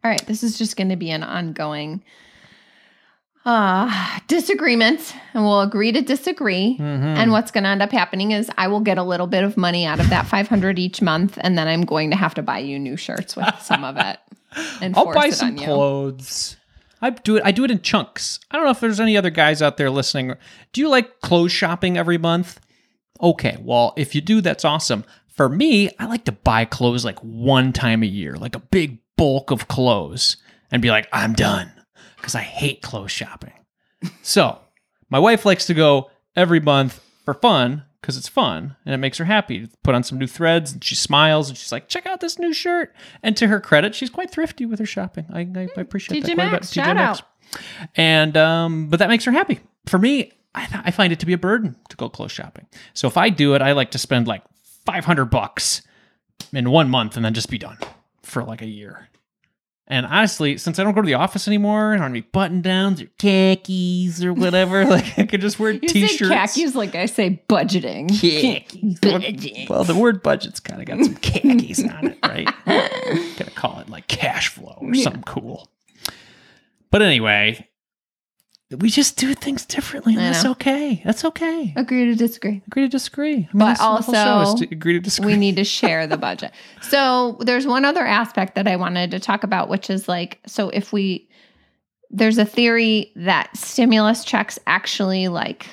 All 0.03 0.11
right, 0.11 0.25
this 0.27 0.43
is 0.43 0.57
just 0.57 0.77
going 0.77 0.89
to 0.89 0.97
be 0.97 1.11
an 1.11 1.23
ongoing 1.23 2.03
uh, 3.45 4.19
disagreement, 4.27 5.15
and 5.35 5.45
we'll 5.45 5.61
agree 5.61 5.93
to 5.93 6.01
disagree. 6.01 6.77
Mhm. 6.81 7.17
And 7.17 7.31
what's 7.31 7.51
going 7.53 7.65
to 7.65 7.71
end 7.71 7.83
up 7.83 7.93
happening 7.93 8.33
is 8.33 8.51
I 8.59 8.67
will 8.69 8.81
get 8.81 8.99
a 8.99 9.05
little 9.05 9.27
bit 9.29 9.45
of 9.45 9.57
money 9.57 9.85
out 9.87 10.01
of 10.01 10.09
that 10.11 10.27
500 10.27 10.79
each 10.79 11.01
month, 11.01 11.39
and 11.43 11.57
then 11.57 11.69
I'm 11.69 11.83
going 11.85 12.11
to 12.11 12.17
have 12.17 12.35
to 12.35 12.43
buy 12.43 12.59
you 12.59 12.79
new 12.79 12.97
shirts 12.97 13.37
with 13.37 13.55
some 13.61 13.85
of 13.85 13.97
it. 13.99 14.19
And 14.81 14.97
I'll 14.97 15.12
buy 15.12 15.27
it 15.27 15.35
some 15.35 15.49
on 15.51 15.59
you. 15.59 15.65
clothes. 15.67 16.56
I 17.01 17.11
do 17.11 17.37
it. 17.37 17.43
I 17.45 17.53
do 17.53 17.65
it 17.65 17.71
in 17.71 17.83
chunks. 17.83 18.41
I 18.51 18.57
don't 18.57 18.65
know 18.65 18.71
if 18.71 18.81
there's 18.81 19.01
any 19.01 19.17
other 19.17 19.31
guys 19.31 19.61
out 19.61 19.77
there 19.77 19.91
listening. 19.91 20.35
Do 20.73 20.81
you 20.81 20.89
like 20.89 21.21
clothes 21.21 21.53
shopping 21.53 21.97
every 21.97 22.19
month? 22.19 22.61
Okay, 23.21 23.57
well, 23.61 23.95
if 23.97 24.15
you 24.15 24.21
do, 24.21 24.41
that's 24.41 24.65
awesome. 24.65 25.05
For 25.29 25.49
me, 25.49 25.91
I 25.99 26.07
like 26.07 26.25
to 26.25 26.33
buy 26.33 26.65
clothes 26.65 27.05
like 27.05 27.19
one 27.21 27.73
time 27.73 28.03
a 28.03 28.07
year, 28.07 28.37
like 28.37 28.55
a 28.55 28.61
big 28.61 28.99
bulk 29.17 29.51
of 29.51 29.69
clothes, 29.69 30.37
and 30.71 30.83
be 30.83 30.91
like, 30.91 31.09
I'm 31.13 31.35
done 31.35 31.73
because 32.17 32.35
I 32.35 32.41
hate 32.41 32.83
clothes 32.83 33.13
shopping. 33.13 33.53
so, 34.23 34.59
my 35.11 35.19
wife 35.19 35.45
likes 35.45 35.67
to 35.67 35.75
go 35.75 36.11
every 36.35 36.61
month 36.61 37.01
for 37.25 37.35
fun 37.35 37.85
because 38.07 38.16
it's 38.16 38.29
fun 38.29 38.77
and 38.85 38.95
it 38.95 38.99
makes 38.99 39.19
her 39.19 39.25
happy. 39.25 39.69
Put 39.83 39.97
on 39.97 40.05
some 40.05 40.16
new 40.16 40.29
threads 40.29 40.73
and 40.73 40.85
she 40.85 40.95
smiles 40.95 41.49
and 41.49 41.59
she's 41.59 41.73
like, 41.73 41.88
check 41.88 42.07
out 42.07 42.21
this 42.21 42.38
new 42.38 42.53
shirt. 42.53 42.95
And 43.21 43.37
to 43.37 43.49
her 43.49 43.59
credit, 43.59 43.97
she's 43.97 44.11
quite 44.11 44.31
thrifty 44.31 44.64
with 44.64 44.79
her 44.79 44.87
shopping. 44.87 45.27
I, 45.29 45.40
I, 45.40 45.69
I 45.77 45.81
appreciate 45.81 46.23
TJ 46.23 46.27
that 46.27 46.35
quite 46.37 46.45
a 46.45 46.51
bit. 46.51 46.53
Maxx, 46.53 46.73
shout 46.73 46.97
out. 46.97 47.23
And 47.97 48.37
um, 48.37 48.87
but 48.90 49.01
that 49.01 49.09
makes 49.09 49.25
her 49.25 49.33
happy. 49.33 49.59
For 49.87 49.99
me, 49.99 50.31
I, 50.55 50.66
th- 50.66 50.83
I 50.85 50.92
find 50.92 51.12
it 51.12 51.19
to 51.19 51.27
be 51.27 51.33
a 51.33 51.38
burden 51.38 51.75
to 51.88 51.97
go 51.97 52.09
clothes 52.09 52.31
shopping. 52.31 52.69
So 52.95 53.09
if 53.09 53.16
I 53.16 53.29
do 53.29 53.57
it, 53.57 53.61
I 53.62 53.73
like 53.73 53.90
to 53.90 53.99
spend 53.99 54.29
like 54.29 54.45
500 54.85 55.25
bucks 55.25 55.83
in 56.53 56.71
one 56.71 56.88
month 56.88 57.16
and 57.16 57.25
then 57.25 57.35
just 57.35 57.51
be 57.51 57.59
done 57.59 57.79
for 58.23 58.45
like 58.45 58.62
a 58.62 58.66
year. 58.66 59.09
And 59.88 60.05
honestly, 60.05 60.59
since 60.59 60.81
I 60.81 60.83
don't 60.85 60.94
go 60.94 61.01
to 61.03 61.07
the 61.07 61.14
office 61.14 61.46
anymore, 61.46 61.90
I 61.92 61.96
don't 61.96 62.03
have 62.03 62.11
any 62.11 62.22
button 62.22 62.61
downs 62.61 63.01
or 63.01 63.07
khakis 63.18 64.22
or 64.25 64.33
whatever, 64.33 64.85
like 64.90 65.16
I 65.16 65.27
could 65.27 65.40
just 65.40 65.61
wear 65.61 65.70
You 65.72 65.81
t-shirts. 65.81 66.29
khakis 66.29 66.75
like 66.75 66.96
I 66.96 67.07
say 67.07 67.40
budgeting. 67.49 68.09
Khakis. 68.11 68.99
Budgeting. 68.99 69.68
Well, 69.68 69.85
the 69.85 69.94
word 69.94 70.25
budget's 70.25 70.59
kind 70.59 70.81
of 70.81 70.87
got 70.88 71.05
some 71.05 71.14
khakis 71.16 71.85
on 71.85 72.09
it, 72.09 72.18
right? 72.25 72.49
Gotta 72.66 73.53
call 73.55 73.79
it 73.79 73.88
like 73.88 74.09
cash 74.09 74.49
flow 74.49 74.77
or 74.81 74.94
something 74.96 75.22
cool. 75.22 75.68
But 76.90 77.03
anyway, 77.03 77.68
we 78.79 78.90
just 78.90 79.16
do 79.16 79.33
things 79.35 79.64
differently, 79.64 80.14
and 80.16 80.22
that's 80.35 80.44
okay. 80.44 81.00
That's 81.05 81.24
okay. 81.24 81.72
Agree 81.76 82.07
to 82.07 82.14
disagree. 82.16 82.62
Agree 82.66 82.83
to 82.83 82.88
disagree. 82.88 83.33
I 83.33 83.37
mean, 83.37 83.48
But 83.55 83.66
that's 83.66 83.81
the 83.81 83.85
whole 83.87 84.02
show 84.14 84.18
also, 84.50 84.64
to 84.64 84.72
agree 84.74 84.94
to 84.94 85.00
disagree. 85.00 85.35
we 85.35 85.38
need 85.38 85.57
to 85.57 85.64
share 85.64 86.07
the 86.09 86.16
budget. 86.18 86.52
So 86.83 87.37
there's 87.40 87.66
one 87.66 87.85
other 87.85 88.05
aspect 88.05 88.55
that 88.57 88.66
I 88.68 88.74
wanted 88.76 89.11
to 89.12 89.20
talk 89.20 89.44
about, 89.44 89.68
which 89.68 89.88
is 89.90 90.09
like, 90.09 90.40
so 90.46 90.68
if 90.70 90.92
we, 90.92 91.29
there's 92.11 92.38
a 92.38 92.44
theory 92.44 93.12
that 93.16 93.57
stimulus 93.57 94.24
checks 94.24 94.59
actually 94.66 95.29
like, 95.29 95.66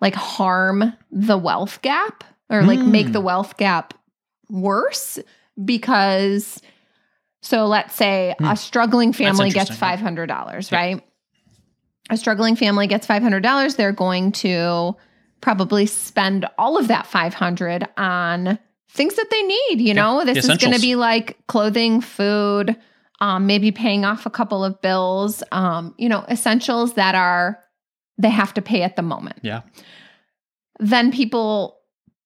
like 0.00 0.14
harm 0.14 0.92
the 1.10 1.36
wealth 1.38 1.80
gap 1.82 2.24
or 2.50 2.62
like 2.64 2.80
Hmm. 2.80 2.90
make 2.92 3.12
the 3.12 3.20
wealth 3.20 3.56
gap 3.58 3.94
worse 4.48 5.18
because, 5.62 6.60
so 7.42 7.66
let's 7.66 7.94
say 7.94 8.34
a 8.40 8.56
struggling 8.56 9.12
family 9.12 9.50
gets 9.50 9.74
five 9.74 10.00
hundred 10.00 10.26
dollars, 10.26 10.70
Yeah. 10.72 10.78
right? 10.78 11.04
A 12.10 12.16
struggling 12.16 12.56
family 12.56 12.86
gets 12.86 13.06
five 13.06 13.22
hundred 13.22 13.42
dollars. 13.42 13.76
They're 13.76 13.92
going 13.92 14.32
to 14.32 14.96
probably 15.40 15.86
spend 15.86 16.46
all 16.58 16.76
of 16.76 16.88
that 16.88 17.06
500 17.06 17.86
on 17.96 18.58
things 18.90 19.14
that 19.14 19.30
they 19.30 19.40
need 19.42 19.80
you 19.80 19.94
know 19.94 20.24
this 20.24 20.38
is 20.38 20.58
going 20.58 20.74
to 20.74 20.80
be 20.80 20.96
like 20.96 21.38
clothing 21.46 22.00
food 22.00 22.74
um, 23.20 23.46
maybe 23.46 23.70
paying 23.70 24.04
off 24.04 24.26
a 24.26 24.30
couple 24.30 24.64
of 24.64 24.80
bills 24.82 25.44
um, 25.52 25.94
you 25.96 26.08
know 26.08 26.24
essentials 26.28 26.94
that 26.94 27.14
are 27.14 27.62
they 28.18 28.30
have 28.30 28.52
to 28.54 28.62
pay 28.62 28.82
at 28.82 28.96
the 28.96 29.02
moment. 29.02 29.38
Yeah. 29.42 29.62
Then 30.80 31.12
people 31.12 31.78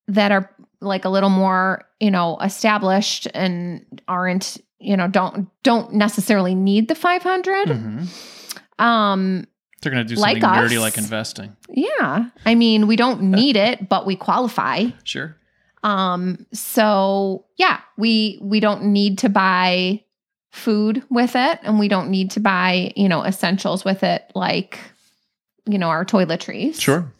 that 0.08 0.32
are 0.32 0.50
like 0.80 1.04
a 1.04 1.08
little 1.08 1.30
more, 1.30 1.84
you 2.00 2.10
know, 2.10 2.38
established 2.40 3.28
and 3.34 3.84
aren't, 4.08 4.58
you 4.78 4.96
know, 4.96 5.06
don't 5.06 5.48
don't 5.62 5.92
necessarily 5.92 6.54
need 6.54 6.88
the 6.88 6.94
500. 6.94 7.68
Mhm. 7.68 8.82
Um 8.82 9.46
They're 9.82 9.92
going 9.92 10.06
to 10.06 10.14
do 10.14 10.20
Like 10.20 10.40
something 10.40 10.60
nerdy 10.62 10.80
like 10.80 10.96
investing. 10.96 11.54
yeah. 11.68 12.26
I 12.46 12.54
mean, 12.54 12.86
we 12.86 12.96
don't 12.96 13.22
need 13.22 13.56
it, 13.56 13.88
but 13.88 14.06
we 14.06 14.16
qualify. 14.16 14.86
Sure. 15.04 15.36
Um 15.84 16.46
so 16.52 17.44
yeah, 17.56 17.80
we 17.98 18.38
we 18.40 18.60
don't 18.60 18.84
need 18.84 19.18
to 19.18 19.28
buy 19.28 20.04
food 20.52 21.02
with 21.10 21.34
it 21.34 21.58
and 21.62 21.78
we 21.80 21.88
don't 21.88 22.10
need 22.10 22.30
to 22.32 22.40
buy, 22.40 22.92
you 22.94 23.08
know, 23.08 23.24
essentials 23.24 23.84
with 23.84 24.02
it 24.04 24.30
like 24.34 24.78
you 25.66 25.78
know, 25.78 25.88
our 25.88 26.04
toiletries. 26.04 26.80
Sure. 26.80 27.12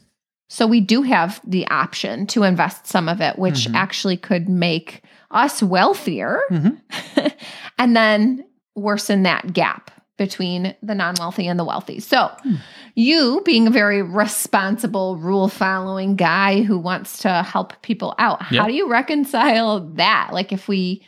So 0.49 0.67
we 0.67 0.81
do 0.81 1.03
have 1.03 1.41
the 1.47 1.67
option 1.69 2.27
to 2.29 2.43
invest 2.43 2.87
some 2.89 3.09
of 3.09 3.21
it, 3.21 3.39
which 3.39 3.67
Mhm. 3.69 3.75
actually 3.75 4.17
could 4.17 4.49
make 4.49 5.03
us 5.31 5.63
wealthier 5.63 6.41
Mhm. 6.51 6.81
and 7.79 7.97
then 7.97 8.45
worsen 8.75 9.23
that 9.23 9.53
gap 9.53 9.91
between 10.19 10.75
the 10.83 10.95
non 10.95 11.15
wealthy 11.19 11.47
and 11.49 11.59
the 11.59 11.65
wealthy. 11.65 11.99
So, 12.01 12.31
Hmm. 12.43 12.57
you 12.95 13.43
being 13.45 13.67
a 13.67 13.71
very 13.71 14.03
responsible, 14.03 15.17
rule 15.17 15.49
following 15.49 16.17
guy 16.17 16.63
who 16.63 16.79
wants 16.79 17.19
to 17.19 17.43
help 17.43 17.81
people 17.83 18.15
out, 18.19 18.41
Yeah. 18.51 18.63
how 18.63 18.69
do 18.69 18.75
you 18.75 18.89
reconcile 18.89 19.81
that? 19.95 20.31
Like, 20.33 20.53
if 20.53 20.69
we 20.69 21.03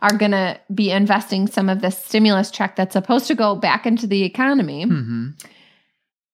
are 0.00 0.14
going 0.16 0.32
to 0.32 0.58
be 0.74 0.90
investing 0.90 1.46
some 1.46 1.68
of 1.68 1.80
this 1.80 1.96
stimulus 2.02 2.50
check 2.50 2.76
that's 2.76 2.92
supposed 2.92 3.26
to 3.28 3.34
go 3.34 3.54
back 3.54 3.86
into 3.86 4.06
the 4.06 4.22
economy, 4.24 4.82
hmm 4.84 5.28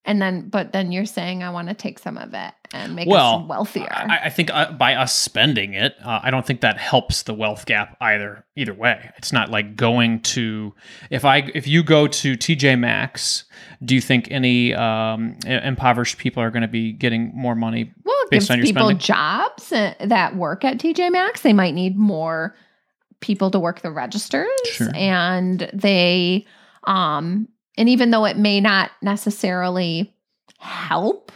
and 0.04 0.20
then, 0.20 0.48
but 0.48 0.72
then 0.72 0.90
you're 0.90 1.06
saying, 1.06 1.44
I 1.44 1.50
want 1.50 1.68
to 1.68 1.74
take 1.74 2.00
some 2.00 2.18
of 2.18 2.34
it 2.34 2.52
and 2.72 2.94
make 2.96 3.08
Well, 3.08 3.40
us 3.42 3.48
wealthier. 3.48 3.88
I, 3.92 4.20
I 4.24 4.30
think 4.30 4.50
uh, 4.52 4.72
by 4.72 4.94
us 4.94 5.16
spending 5.16 5.74
it, 5.74 5.94
uh, 6.04 6.20
I 6.22 6.30
don't 6.30 6.46
think 6.46 6.60
that 6.62 6.78
helps 6.78 7.22
the 7.24 7.34
wealth 7.34 7.66
gap 7.66 7.96
either. 8.00 8.44
Either 8.56 8.74
way, 8.74 9.10
it's 9.16 9.32
not 9.32 9.50
like 9.50 9.76
going 9.76 10.20
to 10.20 10.74
if 11.10 11.24
I 11.24 11.38
if 11.54 11.66
you 11.66 11.82
go 11.82 12.06
to 12.06 12.36
TJ 12.36 12.78
Maxx, 12.78 13.44
do 13.84 13.94
you 13.94 14.00
think 14.00 14.28
any 14.30 14.74
um, 14.74 15.36
impoverished 15.46 16.18
people 16.18 16.42
are 16.42 16.50
going 16.50 16.62
to 16.62 16.68
be 16.68 16.92
getting 16.92 17.32
more 17.34 17.54
money? 17.54 17.92
Well, 18.04 18.14
it 18.24 18.30
based 18.30 18.48
gives 18.48 18.50
on 18.50 18.58
your 18.58 18.66
people 18.66 18.82
spending? 18.88 18.98
jobs 18.98 19.72
uh, 19.72 19.94
that 20.00 20.36
work 20.36 20.64
at 20.64 20.78
TJ 20.78 21.10
Maxx. 21.12 21.40
They 21.42 21.52
might 21.54 21.74
need 21.74 21.96
more 21.96 22.54
people 23.20 23.50
to 23.52 23.58
work 23.60 23.80
the 23.82 23.90
registers, 23.90 24.48
Sure. 24.72 24.90
and 24.94 25.70
they, 25.72 26.44
um, 26.84 27.48
and 27.78 27.88
even 27.88 28.10
though 28.10 28.24
it 28.26 28.36
may 28.36 28.60
not 28.60 28.90
necessarily 29.00 30.12
help 30.58 31.32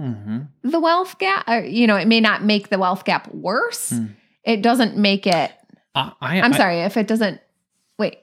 Mm-hmm. 0.00 0.38
the 0.70 0.80
wealth 0.80 1.18
gap, 1.18 1.48
or, 1.48 1.60
you 1.60 1.86
know, 1.86 1.96
it 1.96 2.08
may 2.08 2.20
not 2.20 2.42
make 2.42 2.70
the 2.70 2.78
wealth 2.78 3.04
gap 3.04 3.32
worse. 3.32 3.90
Hmm. 3.90 4.06
It 4.44 4.62
doesn't 4.62 4.96
make 4.96 5.26
it. 5.26 5.52
I, 5.94 6.12
I, 6.20 6.40
I'm 6.40 6.54
I- 6.54 6.56
sorry 6.56 6.80
if 6.80 6.96
it 6.96 7.06
doesn't. 7.06 7.40
Wait, 7.98 8.18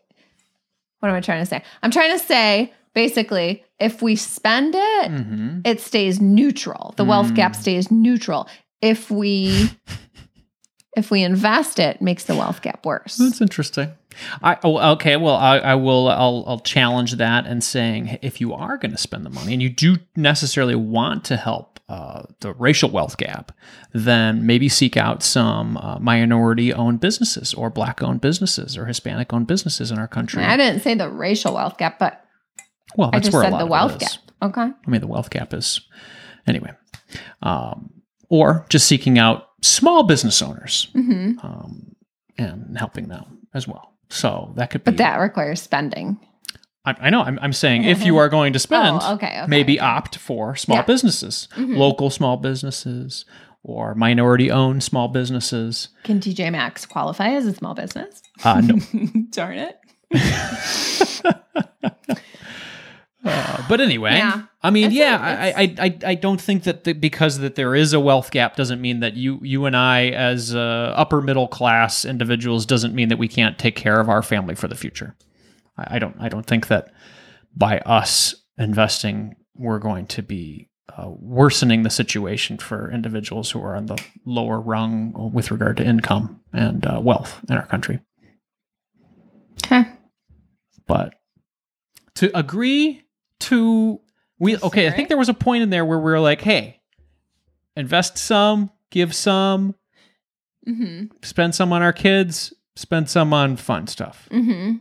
what 1.00 1.10
am 1.10 1.16
I 1.16 1.22
trying 1.22 1.42
to 1.42 1.46
say? 1.46 1.64
I'm 1.84 1.92
trying 1.92 2.12
to 2.18 2.20
say 2.26 2.74
basically, 2.96 3.64
if 3.80 4.02
we 4.02 4.16
spend 4.16 4.74
it, 4.76 5.12
Mhm. 5.12 5.62
it 5.66 5.80
stays 5.80 6.20
neutral. 6.20 6.94
The 6.98 7.06
wealth 7.06 7.34
gap 7.36 7.54
Mm. 7.54 7.62
stays 7.62 7.92
neutral. 7.92 8.50
If 8.82 9.12
we 9.12 9.70
if 10.98 11.12
we 11.12 11.22
invest 11.24 11.78
it, 11.80 11.98
it 11.98 12.02
makes 12.02 12.26
the 12.26 12.36
wealth 12.36 12.62
gap 12.64 12.86
worse. 12.86 13.18
That's 13.18 13.42
interesting. 13.42 13.92
I 14.42 14.58
oh, 14.64 14.94
okay. 14.94 15.18
Well, 15.18 15.36
I, 15.36 15.60
I 15.60 15.76
will. 15.76 16.08
I'll, 16.10 16.44
I'll 16.48 16.60
challenge 16.60 17.14
that 17.14 17.46
and 17.46 17.64
saying 17.64 18.20
if 18.22 18.42
you 18.42 18.54
are 18.54 18.78
going 18.78 18.92
to 18.92 18.98
spend 18.98 19.26
the 19.26 19.30
money 19.30 19.54
and 19.54 19.62
you 19.62 19.70
do 19.70 19.98
necessarily 20.16 20.76
want 20.76 21.24
to 21.26 21.38
help 21.38 21.80
uh, 21.90 22.24
the 22.42 22.54
racial 22.54 22.90
wealth 22.90 23.18
gap, 23.18 23.52
then 23.94 24.46
maybe 24.46 24.70
seek 24.70 24.96
out 24.96 25.24
some 25.24 25.78
uh, 25.78 25.98
minority-owned 26.00 27.00
businesses 27.00 27.54
or 27.54 27.70
black-owned 27.70 28.22
businesses 28.22 28.78
or 28.78 28.86
Hispanic-owned 28.86 29.48
businesses 29.48 29.90
in 29.90 29.98
our 29.98 30.08
country. 30.08 30.44
I 30.44 30.56
didn't 30.58 30.82
say 30.82 30.94
the 30.94 31.10
racial 31.10 31.56
wealth 31.56 31.78
gap, 31.78 31.98
but 31.98 32.24
well, 32.96 33.10
I 33.12 33.18
that's 33.18 33.28
just 33.28 33.34
where 33.34 33.44
a 33.44 33.46
said 33.46 33.54
lot 33.54 33.60
the 33.60 33.66
wealth 33.66 34.00
gap. 34.00 34.12
Okay. 34.42 34.62
I 34.62 34.90
mean, 34.90 35.02
the 35.02 35.08
wealth 35.08 35.30
gap 35.30 35.54
is 35.54 35.82
anyway, 36.46 36.72
um, 37.42 37.92
or 38.30 38.66
just 38.70 38.88
seeking 38.88 39.18
out 39.18 39.50
small 39.62 40.04
business 40.04 40.42
owners 40.42 40.88
hmm 40.94 41.34
um, 41.44 41.96
and 42.38 42.78
helping 42.78 43.08
them 43.08 43.48
as 43.54 43.68
well. 43.68 43.94
So 44.10 44.54
that 44.56 44.70
could 44.72 44.84
be. 44.84 44.92
But 44.92 44.98
that 44.98 45.18
requires 45.20 45.62
spending. 45.62 46.20
I, 46.86 46.96
I 47.00 47.10
know. 47.10 47.22
I'm, 47.22 47.38
I'm 47.42 47.54
saying 47.54 47.84
if 47.84 48.04
you 48.06 48.18
are 48.18 48.30
going 48.30 48.54
to 48.54 48.60
spend, 48.60 49.00
Oh, 49.02 49.14
okay. 49.16 49.28
okay 49.42 49.46
maybe 49.48 49.80
opt 49.80 50.18
for 50.18 50.56
small 50.56 50.78
Yeah. 50.78 50.84
businesses, 50.84 51.48
Mhm. 51.56 51.78
local 51.78 52.10
small 52.10 52.38
businesses, 52.38 53.26
or 53.64 53.94
minority-owned 53.96 54.82
small 54.82 55.10
businesses. 55.10 55.90
Can 56.04 56.20
TJ 56.22 56.50
Maxx 56.52 56.86
qualify 56.86 57.30
as 57.32 57.46
a 57.46 57.54
small 57.54 57.74
business? 57.76 58.22
Uh, 58.44 58.62
no, 58.62 58.80
Darn 59.32 59.58
it. 59.60 59.78
But 63.70 63.82
anyway, 63.82 64.18
Yeah. 64.18 64.42
I 64.64 64.72
mean, 64.72 64.88
It's 64.88 64.96
yeah, 64.96 65.18
I, 65.22 65.62
I, 65.62 65.76
I, 65.80 65.98
I 66.08 66.16
don't 66.16 66.42
think 66.42 66.64
that 66.64 66.84
the, 66.84 66.94
because 66.94 67.38
that 67.38 67.54
there 67.54 67.76
is 67.76 67.94
a 67.94 68.00
wealth 68.00 68.32
gap 68.32 68.56
doesn't 68.56 68.82
mean 68.82 69.00
that 69.00 69.14
you, 69.14 69.40
you 69.44 69.66
and 69.66 69.78
I, 69.78 70.08
as 70.10 70.54
uh, 70.56 70.94
upper 70.98 71.22
middle 71.22 71.48
class 71.48 72.04
individuals, 72.04 72.66
doesn't 72.66 72.96
mean 72.96 73.10
that 73.10 73.20
we 73.20 73.28
can't 73.28 73.60
take 73.60 73.76
care 73.76 74.00
of 74.02 74.10
our 74.10 74.24
family 74.24 74.56
for 74.56 74.68
the 74.68 74.76
future. 74.76 75.16
I, 75.78 75.96
I 75.96 76.00
don't, 76.00 76.16
I 76.20 76.30
don't 76.30 76.48
think 76.48 76.68
that 76.68 76.92
by 77.56 77.78
us 77.80 78.36
investing, 78.58 79.36
we're 79.56 79.80
going 79.80 80.08
to 80.08 80.24
be 80.24 80.70
uh, 80.98 81.12
worsening 81.20 81.84
the 81.84 81.90
situation 81.92 82.58
for 82.58 82.92
individuals 82.92 83.52
who 83.52 83.62
are 83.62 83.76
on 83.76 83.86
the 83.86 84.04
lower 84.26 84.60
rung 84.60 85.32
with 85.32 85.52
regard 85.52 85.78
to 85.78 85.86
income 85.86 86.42
and 86.52 86.86
uh, 86.88 87.00
wealth 87.02 87.40
in 87.48 87.56
our 87.56 87.68
country. 87.68 88.00
Okay. 89.64 89.84
but 90.88 91.14
to 92.16 92.36
agree 92.36 93.04
to 93.40 94.00
we 94.40 94.58
okay 94.58 94.88
i 94.88 94.92
think 94.92 95.08
there 95.08 95.18
was 95.18 95.30
a 95.30 95.34
point 95.34 95.64
in 95.64 95.70
there 95.70 95.86
where 95.86 96.00
we 96.00 96.12
were 96.12 96.20
like 96.20 96.42
hey 96.42 96.80
invest 97.76 98.18
some 98.18 98.70
give 98.90 99.14
some 99.16 99.76
mm-hmm. 100.68 101.06
spend 101.24 101.56
some 101.56 101.72
on 101.74 101.82
our 101.82 101.94
kids 101.94 102.54
spend 102.76 103.10
some 103.10 103.34
on 103.34 103.56
fun 103.56 103.88
stuff 103.88 104.28
Mm-hmm. 104.32 104.78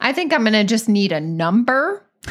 I 0.00 0.12
think 0.12 0.32
I'm 0.32 0.44
gonna 0.44 0.64
just 0.64 0.88
need 0.88 1.12
a 1.12 1.20
number 1.20 2.04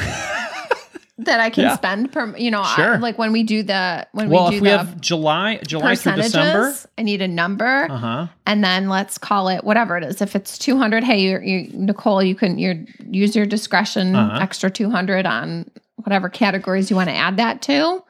that 1.26 1.40
I 1.40 1.50
can 1.50 1.64
Yeah. 1.64 1.76
spend 1.76 2.12
per. 2.12 2.36
You 2.38 2.52
know, 2.52 2.62
I- 2.64 2.98
like 2.98 3.18
when 3.18 3.32
we 3.32 3.44
do 3.44 3.64
the 3.64 4.08
when 4.14 4.30
well 4.30 4.46
we 4.46 4.50
do 4.52 4.56
if 4.58 4.62
we 4.62 4.70
the 4.70 4.78
have 4.78 5.02
july 5.02 5.60
july 5.66 5.96
through 5.96 6.14
december 6.14 6.74
I 6.98 7.02
need 7.04 7.22
a 7.22 7.28
number, 7.28 7.88
uh-huh 7.92 8.28
and 8.46 8.64
then 8.64 8.90
let's 8.90 9.18
call 9.18 9.48
it 9.50 9.64
whatever 9.64 9.98
it 9.98 10.04
is. 10.04 10.22
If 10.22 10.36
it's 10.36 10.58
200, 10.58 11.04
hey, 11.04 11.22
you, 11.22 11.40
you 11.40 11.70
Nicole, 11.74 12.22
you 12.22 12.36
can 12.36 12.58
you 12.60 12.86
use 13.10 13.36
your 13.36 13.46
discretion, 13.46 14.16
Uh-huh. 14.16 14.40
extra 14.42 14.70
200 14.70 15.26
on 15.26 15.70
whatever 15.98 16.28
categories 16.30 16.90
you 16.90 16.96
want 16.98 17.10
to 17.10 17.16
add 17.16 17.38
that 17.38 17.62
to, 17.64 18.04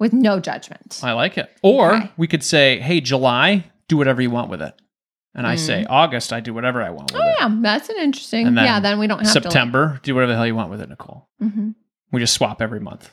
with 0.00 0.12
no 0.12 0.40
judgment. 0.40 0.98
i 1.02 1.12
like 1.12 1.38
it 1.38 1.48
or 1.62 1.94
Okay. 1.94 2.10
we 2.16 2.26
could 2.26 2.42
say 2.42 2.80
hey 2.80 3.00
july 3.00 3.64
do 3.88 3.96
whatever 3.96 4.20
you 4.22 4.30
want 4.30 4.48
with 4.50 4.60
it 4.62 4.74
and 5.34 5.46
i 5.46 5.54
say 5.54 5.84
august 5.88 6.32
i 6.32 6.40
do 6.40 6.52
whatever 6.54 6.82
i 6.82 6.90
want 6.90 7.12
with 7.12 7.20
oh 7.20 7.24
it 7.28 7.36
yeah, 7.38 7.48
that's 7.60 7.88
an 7.88 7.96
interesting. 8.00 8.46
Then 8.54 8.64
yeah, 8.64 8.80
then 8.80 8.98
we 8.98 9.06
don't 9.06 9.18
have 9.20 9.28
september 9.28 10.00
do 10.02 10.14
whatever 10.14 10.32
the 10.32 10.36
hell 10.36 10.46
you 10.46 10.54
want 10.56 10.70
with 10.70 10.80
it 10.80 10.88
nicole 10.88 11.28
to. 11.40 11.74
Like, 12.10 12.12
we 12.12 12.20
just 12.20 12.34
swap 12.34 12.60
every 12.60 12.80
month 12.80 13.10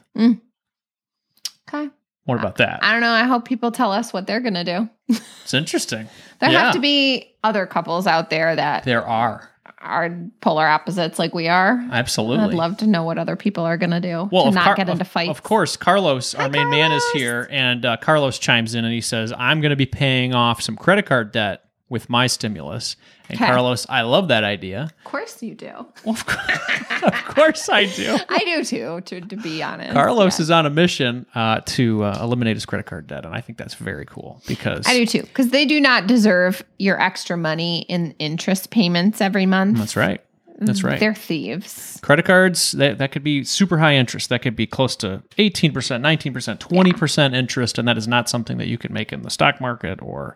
Okay. 1.67 1.89
what 2.25 2.39
about 2.39 2.57
that 2.57 2.79
I 2.83 2.91
don't 2.93 3.01
know. 3.01 3.11
I 3.11 3.23
hope 3.23 3.45
people 3.45 3.71
tell 3.71 3.91
us 3.91 4.13
what 4.13 4.25
they're 4.27 4.39
gonna 4.39 4.63
do. 4.63 4.89
it's 5.09 5.53
interesting 5.53 6.07
There 6.39 6.49
Yeah. 6.51 6.65
have 6.65 6.73
to 6.73 6.79
be 6.79 7.35
other 7.43 7.65
couples 7.65 8.07
out 8.07 8.29
there 8.29 8.55
that 8.55 8.83
there 8.83 9.05
are 9.05 9.49
are 9.79 10.09
polar 10.41 10.65
opposites 10.67 11.19
like 11.19 11.35
we 11.35 11.47
are. 11.47 11.85
absolutely 11.91 12.45
I'd 12.45 12.53
love 12.53 12.77
to 12.77 12.87
know 12.87 13.03
what 13.03 13.17
other 13.19 13.35
people 13.35 13.63
are 13.63 13.77
going 13.77 13.91
to 13.91 13.99
do 13.99 14.27
well, 14.31 14.43
to 14.43 14.49
of 14.49 14.55
not 14.55 14.63
Car- 14.63 14.75
get 14.75 14.89
into 14.89 15.01
of- 15.01 15.07
fights. 15.07 15.29
Of 15.29 15.43
course, 15.43 15.77
Carlos, 15.77 16.33
our 16.33 16.43
Hi, 16.43 16.47
main 16.49 16.69
man, 16.71 16.91
is 16.91 17.03
here, 17.13 17.47
and 17.51 17.85
uh, 17.85 17.97
Carlos 17.97 18.39
chimes 18.39 18.73
in 18.73 18.85
and 18.85 18.93
he 18.93 19.01
says, 19.01 19.31
"I'm 19.37 19.61
going 19.61 19.69
to 19.69 19.75
be 19.75 19.85
paying 19.85 20.33
off 20.33 20.61
some 20.63 20.75
credit 20.77 21.05
card 21.05 21.31
debt 21.31 21.63
with 21.89 22.09
my 22.09 22.27
stimulus." 22.27 22.95
And 23.29 23.37
Okay. 23.37 23.45
Carlos, 23.45 23.85
I 23.89 24.01
love 24.03 24.29
that 24.29 24.43
idea. 24.45 24.83
Of 24.83 25.03
course 25.03 25.43
you 25.43 25.53
do. 25.53 25.71
Well, 26.05 26.15
of, 26.15 26.25
course, 26.25 27.01
of 27.03 27.13
course, 27.35 27.69
I 27.69 27.85
do. 27.85 28.17
I 28.29 28.37
do 28.39 28.63
too, 28.63 29.01
to, 29.01 29.21
to 29.21 29.35
be 29.35 29.61
honest. 29.61 29.91
Carlos 29.93 30.39
Yeah. 30.39 30.43
is 30.43 30.51
on 30.51 30.65
a 30.65 30.69
mission 30.69 31.25
uh, 31.35 31.59
to 31.65 32.03
uh, 32.05 32.19
eliminate 32.21 32.55
his 32.55 32.65
credit 32.65 32.85
card 32.85 33.07
debt, 33.07 33.25
and 33.25 33.35
I 33.35 33.41
think 33.41 33.57
that's 33.57 33.73
very 33.75 34.05
cool 34.05 34.41
because 34.47 34.87
I 34.87 34.93
do 34.97 35.05
too, 35.05 35.21
because 35.23 35.49
they 35.49 35.65
do 35.65 35.81
not 35.81 36.07
deserve 36.07 36.63
your 36.79 36.99
extra 37.01 37.35
money 37.35 37.81
in 37.89 38.15
interest 38.19 38.69
payments 38.69 39.19
every 39.19 39.45
month. 39.45 39.77
that's 39.77 39.95
right. 39.97 40.21
That's 40.59 40.83
right. 40.83 40.99
They're 40.99 41.13
thieves. 41.13 41.99
Credit 42.01 42.25
cards 42.25 42.71
that, 42.71 42.97
that 42.97 43.11
could 43.11 43.23
be 43.23 43.43
super 43.43 43.77
high 43.77 43.93
interest. 43.93 44.29
That 44.29 44.41
could 44.41 44.55
be 44.55 44.65
close 44.65 44.95
to 44.95 45.21
18%, 45.37 45.71
19%, 45.71 46.57
20% 46.57 47.35
interest. 47.35 47.77
And 47.77 47.87
that 47.87 47.95
is 47.95 48.07
not 48.07 48.27
something 48.27 48.57
that 48.57 48.65
you 48.67 48.79
can 48.79 48.91
make 48.91 49.13
in 49.13 49.21
the 49.21 49.29
stock 49.29 49.61
market 49.61 49.99
or 50.01 50.35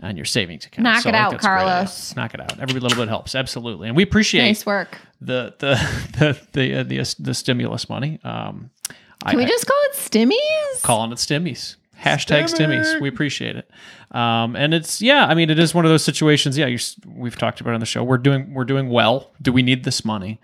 on 0.00 0.16
your 0.16 0.24
savings 0.24 0.66
account. 0.66 0.84
Knock 0.84 1.02
So 1.02 1.08
it 1.10 1.14
out, 1.14 1.32
that's 1.32 1.44
a 1.44 1.48
great 1.48 1.56
idea. 1.58 1.66
Carlos. 1.72 2.16
Knock 2.16 2.34
it 2.34 2.40
out. 2.40 2.58
Every 2.60 2.80
little 2.80 2.96
bit 2.96 3.08
helps. 3.08 3.34
Absolutely. 3.34 3.88
And 3.88 3.96
we 3.96 4.02
appreciate 4.02 4.42
Nice 4.42 4.64
work. 4.66 4.96
the, 5.20 5.54
the, 5.58 5.74
the, 6.18 6.40
the, 6.52 6.74
uh, 6.80 6.82
the, 6.82 7.14
the 7.20 7.34
stimulus 7.34 7.88
money. 7.88 8.18
Um, 8.24 8.70
Can 9.26 9.36
we 9.38 9.44
just 9.46 9.66
call 9.66 9.78
it 9.90 9.94
stimmies? 9.96 10.82
calling 10.82 11.12
it 11.12 11.16
stimmies. 11.18 11.76
Hashtag 12.00 12.44
stimmies. 12.52 13.00
We 13.00 13.08
appreciate 13.08 13.54
it. 13.54 13.70
Um, 14.10 14.56
and 14.56 14.74
it's 14.74 15.00
yeah. 15.00 15.26
I 15.26 15.34
mean, 15.34 15.50
it 15.50 15.58
is 15.60 15.72
one 15.72 15.84
of 15.84 15.90
those 15.90 16.02
situations. 16.02 16.58
Yeah, 16.58 16.76
we've 17.06 17.38
talked 17.38 17.60
about 17.60 17.70
it 17.70 17.74
on 17.74 17.80
the 17.80 17.86
show. 17.86 18.02
We're 18.02 18.18
doing 18.18 18.52
we're 18.54 18.64
doing 18.64 18.88
well. 18.90 19.30
Do 19.40 19.52
we 19.52 19.62
need 19.62 19.84
this 19.84 20.04
money? 20.04 20.40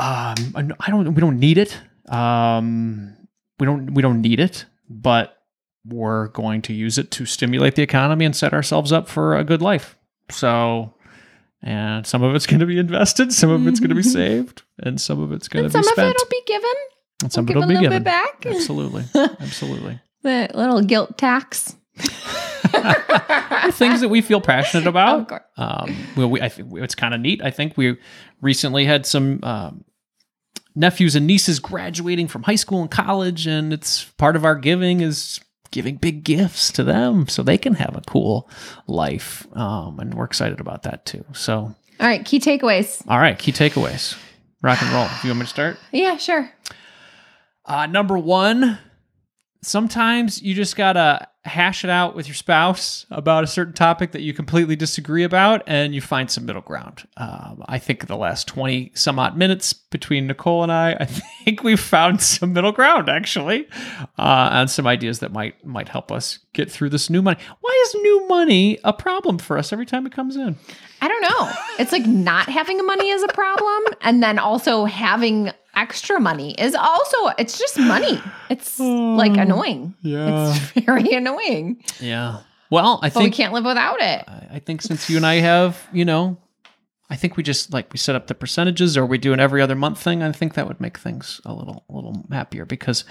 Um, 0.00 0.34
I 0.56 0.68
I 0.80 0.90
don't. 0.90 1.14
We 1.14 1.20
don't 1.20 1.38
need 1.38 1.58
it. 1.58 1.78
Um, 2.12 3.16
we 3.60 3.64
don't. 3.66 3.94
We 3.94 4.02
don't 4.02 4.20
need 4.20 4.40
it. 4.40 4.66
But 4.90 5.35
we're 5.88 6.28
going 6.28 6.62
to 6.62 6.72
use 6.72 6.98
it 6.98 7.10
to 7.12 7.26
stimulate 7.26 7.74
the 7.74 7.82
economy 7.82 8.24
and 8.24 8.34
set 8.34 8.52
ourselves 8.52 8.92
up 8.92 9.08
for 9.08 9.36
a 9.36 9.44
good 9.44 9.62
life. 9.62 9.96
So. 10.30 10.92
And 11.62 12.06
some 12.06 12.22
of 12.22 12.34
it's 12.36 12.46
going 12.46 12.60
to 12.60 12.66
be 12.66 12.78
invested, 12.78 13.32
some 13.32 13.50
of 13.50 13.66
it's 13.66 13.80
going 13.80 13.88
to 13.88 13.96
be 13.96 14.02
saved, 14.04 14.62
and 14.78 15.00
some 15.00 15.20
of 15.20 15.32
it's 15.32 15.48
going 15.48 15.64
to 15.64 15.68
be 15.68 15.82
some 15.82 15.98
of 15.98 15.98
it'll 15.98 16.28
be 16.28 16.42
given. 16.46 16.70
and 17.22 17.32
some 17.32 17.44
of 17.44 17.50
it'll 17.50 17.64
a 17.64 17.66
be 17.66 17.74
little 17.74 17.88
given 17.88 18.04
bit 18.04 18.04
back. 18.04 18.46
Absolutely, 18.46 19.04
absolutely. 19.40 19.98
The 20.22 20.48
little 20.54 20.82
guilt 20.82 21.18
tax. 21.18 21.74
things 23.72 24.00
that 24.00 24.08
we 24.10 24.20
feel 24.20 24.40
passionate 24.40 24.86
about. 24.88 25.32
Um, 25.56 25.96
well, 26.16 26.30
we, 26.30 26.40
I 26.40 26.48
think 26.48 26.68
it's 26.74 26.94
kind 26.94 27.14
of 27.14 27.20
neat. 27.20 27.42
I 27.42 27.50
think 27.50 27.76
we 27.76 27.96
recently 28.40 28.84
had 28.84 29.06
some 29.06 29.40
um, 29.42 29.84
nephews 30.74 31.16
and 31.16 31.26
nieces 31.26 31.58
graduating 31.58 32.28
from 32.28 32.42
high 32.44 32.56
school 32.56 32.80
and 32.82 32.90
college, 32.90 33.46
and 33.46 33.72
it's 33.72 34.04
part 34.04 34.36
of 34.36 34.44
our 34.44 34.54
giving 34.54 35.00
is 35.00 35.40
giving 35.70 35.96
big 35.96 36.24
gifts 36.24 36.70
to 36.72 36.84
them 36.84 37.28
so 37.28 37.42
they 37.42 37.58
can 37.58 37.74
have 37.74 37.96
a 37.96 38.00
cool 38.02 38.48
life. 38.86 39.46
Um, 39.56 39.98
and 40.00 40.14
we're 40.14 40.24
excited 40.24 40.60
about 40.60 40.82
that 40.84 41.04
too. 41.06 41.24
So, 41.32 41.54
All 41.56 41.74
right, 42.06 42.24
key 42.24 42.38
takeaways. 42.40 43.02
all 43.08 43.18
right, 43.18 43.38
key 43.38 43.52
takeaways. 43.52 44.16
Rock 44.62 44.80
and 44.82 44.92
roll. 44.92 45.06
Do 45.06 45.28
you 45.28 45.30
want 45.30 45.40
me 45.40 45.44
to 45.44 45.50
start? 45.50 45.76
Yeah, 45.92 46.16
sure. 46.16 46.50
Uh, 47.64 47.86
number 47.86 48.16
one, 48.18 48.78
sometimes 49.62 50.40
you 50.42 50.54
just 50.54 50.76
gotta 50.76 51.28
hash 51.46 51.84
it 51.84 51.90
out 51.90 52.14
with 52.14 52.26
your 52.26 52.34
spouse 52.34 53.06
about 53.10 53.44
a 53.44 53.46
certain 53.46 53.72
topic 53.72 54.12
that 54.12 54.22
you 54.22 54.34
completely 54.34 54.76
disagree 54.76 55.24
about, 55.24 55.62
and 55.66 55.94
you 55.94 56.00
find 56.00 56.30
some 56.30 56.44
middle 56.44 56.62
ground. 56.62 57.06
Um, 57.16 57.62
I 57.66 57.78
think 57.78 58.06
the 58.06 58.16
last 58.16 58.46
twenty 58.48 58.92
some 58.94 59.18
odd 59.18 59.36
minutes 59.36 59.72
between 59.72 60.26
Nicole 60.26 60.62
and 60.62 60.72
I, 60.72 60.92
I 61.00 61.04
think 61.04 61.62
we've 61.62 61.80
found 61.80 62.20
some 62.20 62.52
middle 62.52 62.72
ground 62.72 63.08
actually, 63.08 63.68
uh, 64.18 64.48
on 64.52 64.68
some 64.68 64.86
ideas 64.86 65.20
that 65.20 65.32
might 65.32 65.64
might 65.64 65.88
help 65.88 66.12
us 66.12 66.38
get 66.52 66.70
through 66.70 66.90
this 66.90 67.08
new 67.08 67.22
money. 67.22 67.38
Why 67.60 67.82
is 67.86 67.94
new 67.94 68.26
money 68.28 68.78
a 68.84 68.92
problem 68.92 69.38
for 69.38 69.56
us 69.56 69.72
every 69.72 69.86
time 69.86 70.06
it 70.06 70.12
comes 70.12 70.36
in? 70.36 70.56
I 71.00 71.08
don't 71.08 71.22
know. 71.22 71.52
It's 71.78 71.92
like 71.92 72.06
not 72.06 72.48
having 72.48 72.84
money 72.84 73.10
is 73.10 73.22
a 73.22 73.28
problem, 73.28 73.84
and 74.00 74.22
then 74.22 74.38
also 74.38 74.84
having 74.84 75.52
extra 75.76 76.18
money 76.18 76.54
is 76.58 76.74
also. 76.74 77.28
It's 77.38 77.58
just 77.58 77.78
money. 77.78 78.20
It's 78.50 78.80
like 78.80 79.36
annoying. 79.36 79.94
yeah. 80.02 80.54
it's 80.54 80.58
very 80.86 81.12
annoying. 81.12 81.82
Yeah. 82.00 82.40
Well, 82.70 82.98
I 83.02 83.10
But 83.10 83.22
we 83.22 83.30
can't 83.30 83.52
live 83.52 83.64
without 83.64 84.00
it. 84.00 84.24
I 84.26 84.46
I 84.54 84.58
think 84.58 84.82
since 84.82 85.08
you 85.08 85.16
and 85.16 85.26
I 85.26 85.36
have, 85.36 85.86
you 85.92 86.04
know, 86.04 86.38
I 87.08 87.16
think 87.16 87.36
we 87.36 87.42
just 87.42 87.72
like 87.72 87.92
we 87.92 87.98
set 87.98 88.16
up 88.16 88.26
the 88.26 88.34
percentages 88.34 88.96
or 88.96 89.06
we 89.06 89.18
do 89.18 89.32
an 89.32 89.40
every 89.40 89.62
other 89.62 89.76
month 89.76 90.02
thing. 90.02 90.22
I 90.22 90.32
think 90.32 90.54
that 90.54 90.66
would 90.66 90.80
make 90.80 90.98
things 90.98 91.40
a 91.44 91.52
little 91.52 91.84
a 91.88 91.94
little 91.94 92.26
happier 92.32 92.64
because, 92.64 93.04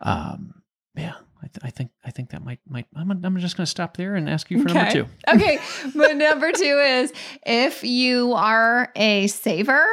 um, 0.00 0.62
yeah, 0.94 1.14
I, 1.42 1.46
th- 1.48 1.58
I 1.62 1.70
think 1.70 1.90
I 2.04 2.10
think 2.10 2.30
that 2.30 2.42
might 2.42 2.60
might 2.66 2.86
I'm, 2.96 3.10
I'm 3.10 3.38
just 3.38 3.56
going 3.56 3.64
to 3.66 3.70
stop 3.70 3.96
there 3.96 4.14
and 4.14 4.30
ask 4.30 4.50
you 4.50 4.62
for 4.62 4.68
number 4.72 4.90
two. 4.90 5.06
okay. 5.28 5.58
But 5.94 6.16
number 6.16 6.52
two 6.52 6.82
is 6.86 7.12
if 7.44 7.84
you 7.84 8.32
are 8.32 8.90
a 8.96 9.26
saver, 9.26 9.84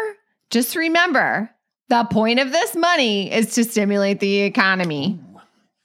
just 0.50 0.76
remember 0.76 1.50
the 1.90 2.06
point 2.06 2.40
of 2.40 2.52
this 2.52 2.76
money 2.76 3.32
is 3.32 3.54
to 3.56 3.64
stimulate 3.64 4.20
the 4.20 4.42
economy. 4.42 5.20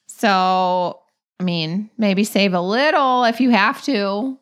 So, 0.06 1.00
I 1.40 1.44
mean, 1.44 1.90
maybe 1.98 2.24
save 2.24 2.54
a 2.54 2.60
little 2.60 3.24
if 3.24 3.40
you 3.40 3.50
have 3.50 3.82
to, 3.84 4.38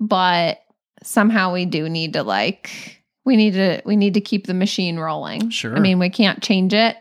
but 0.00 0.62
somehow 1.02 1.52
we 1.52 1.66
do 1.66 1.88
need 1.88 2.14
to 2.14 2.22
like 2.22 3.02
we 3.24 3.36
need 3.36 3.54
to 3.54 3.82
we 3.84 3.96
need 3.96 4.14
to 4.14 4.20
keep 4.20 4.46
the 4.46 4.54
machine 4.54 4.98
rolling. 4.98 5.50
Sure. 5.50 5.76
I 5.76 5.80
mean, 5.80 5.98
we 5.98 6.10
can't 6.10 6.42
change 6.42 6.74
it. 6.74 6.96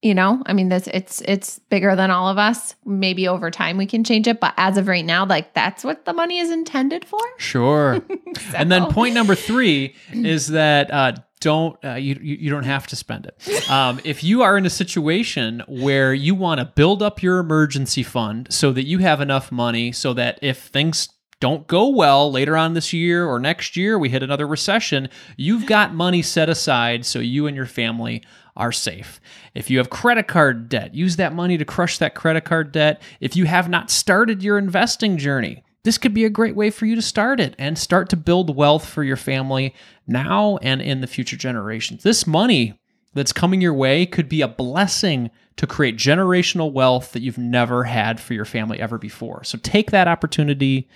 You 0.00 0.14
know, 0.14 0.42
I 0.44 0.52
mean, 0.52 0.68
this 0.68 0.86
it's 0.88 1.22
it's 1.22 1.58
bigger 1.70 1.96
than 1.96 2.10
all 2.10 2.28
of 2.28 2.38
us. 2.38 2.74
Maybe 2.84 3.26
over 3.26 3.50
time 3.50 3.78
we 3.78 3.86
can 3.86 4.04
change 4.04 4.28
it, 4.28 4.38
but 4.38 4.52
as 4.56 4.76
of 4.76 4.86
right 4.86 5.04
now, 5.04 5.24
like 5.24 5.54
that's 5.54 5.82
what 5.82 6.04
the 6.04 6.12
money 6.12 6.38
is 6.38 6.50
intended 6.50 7.04
for. 7.04 7.20
Sure. 7.38 8.00
And 8.54 8.70
then 8.70 8.86
point 8.90 9.14
number 9.14 9.34
three 9.34 9.94
is 10.12 10.48
that 10.48 10.90
uh, 10.90 11.12
don't 11.44 11.76
uh, 11.84 11.94
you 11.94 12.18
you 12.22 12.50
don't 12.50 12.64
have 12.64 12.86
to 12.88 12.96
spend 12.96 13.26
it. 13.26 13.70
Um, 13.70 14.00
if 14.02 14.24
you 14.24 14.42
are 14.42 14.56
in 14.56 14.64
a 14.64 14.70
situation 14.70 15.62
where 15.68 16.14
you 16.14 16.34
want 16.34 16.58
to 16.60 16.64
build 16.64 17.02
up 17.02 17.22
your 17.22 17.38
emergency 17.38 18.02
fund 18.02 18.48
so 18.50 18.72
that 18.72 18.84
you 18.84 18.98
have 18.98 19.20
enough 19.20 19.52
money 19.52 19.92
so 19.92 20.14
that 20.14 20.38
if 20.40 20.58
things 20.58 21.10
don't 21.40 21.66
go 21.66 21.88
well 21.88 22.32
later 22.32 22.56
on 22.56 22.72
this 22.72 22.92
year 22.92 23.26
or 23.26 23.38
next 23.38 23.76
year, 23.76 23.98
we 23.98 24.08
hit 24.08 24.22
another 24.22 24.46
recession, 24.46 25.08
you've 25.36 25.66
got 25.66 25.94
money 25.94 26.22
set 26.22 26.48
aside 26.48 27.04
so 27.04 27.18
you 27.18 27.46
and 27.46 27.54
your 27.54 27.66
family 27.66 28.22
are 28.56 28.72
safe. 28.72 29.20
If 29.52 29.68
you 29.68 29.78
have 29.78 29.90
credit 29.90 30.28
card 30.28 30.68
debt, 30.68 30.94
use 30.94 31.16
that 31.16 31.34
money 31.34 31.58
to 31.58 31.64
crush 31.64 31.98
that 31.98 32.14
credit 32.14 32.44
card 32.44 32.72
debt. 32.72 33.02
If 33.20 33.36
you 33.36 33.44
have 33.44 33.68
not 33.68 33.90
started 33.90 34.42
your 34.42 34.56
investing 34.56 35.18
journey, 35.18 35.63
this 35.84 35.98
could 35.98 36.14
be 36.14 36.24
a 36.24 36.30
great 36.30 36.56
way 36.56 36.70
for 36.70 36.86
you 36.86 36.94
to 36.96 37.02
start 37.02 37.38
it 37.40 37.54
and 37.58 37.78
start 37.78 38.08
to 38.08 38.16
build 38.16 38.56
wealth 38.56 38.86
for 38.86 39.04
your 39.04 39.16
family 39.16 39.74
now 40.06 40.58
and 40.62 40.80
in 40.82 41.00
the 41.00 41.06
future 41.06 41.36
generations. 41.36 42.02
This 42.02 42.26
money 42.26 42.78
that's 43.12 43.32
coming 43.32 43.60
your 43.60 43.74
way 43.74 44.06
could 44.06 44.28
be 44.28 44.40
a 44.40 44.48
blessing 44.48 45.30
to 45.56 45.66
create 45.66 45.96
generational 45.96 46.72
wealth 46.72 47.12
that 47.12 47.22
you've 47.22 47.38
never 47.38 47.84
had 47.84 48.18
for 48.18 48.34
your 48.34 48.46
family 48.46 48.80
ever 48.80 48.98
before. 48.98 49.44
So 49.44 49.58
take 49.62 49.90
that 49.92 50.08
opportunity 50.08 50.88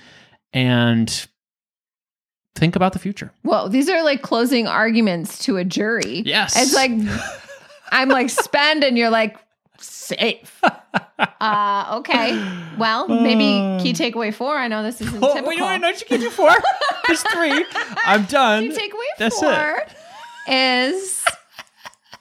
and 0.53 1.29
think 2.57 2.74
about 2.74 2.94
the 2.94 2.98
future. 2.98 3.33
Well, 3.44 3.68
these 3.68 3.88
are 3.88 4.03
like 4.03 4.22
closing 4.22 4.66
arguments 4.66 5.38
to 5.44 5.59
a 5.59 5.64
jury. 5.64 6.22
Yes. 6.24 6.57
It's 6.57 6.74
like 6.74 6.90
I'm 7.92 8.09
like 8.09 8.31
spend 8.31 8.85
and 8.85 8.98
you're 8.98 9.11
like 9.11 9.37
safe. 9.81 10.62
Uh 11.41 11.97
okay. 11.99 12.41
Well, 12.79 13.09
maybe 13.09 13.83
key 13.83 13.93
takeaway 13.93 14.33
four. 14.33 14.57
I 14.57 14.69
know 14.69 14.85
this 14.85 15.01
isn't 15.01 15.21
typical. 15.21 15.43
don't 15.79 16.01
you 16.01 16.07
get 16.07 16.21
your 16.21 16.31
four? 16.31 16.51
There's 17.07 17.23
three. 17.23 17.64
I'm 18.05 18.25
done. 18.25 18.69
Key 18.69 18.77
takeaway 18.77 19.19
That's 19.19 19.38
four 19.38 19.83
is 20.49 21.25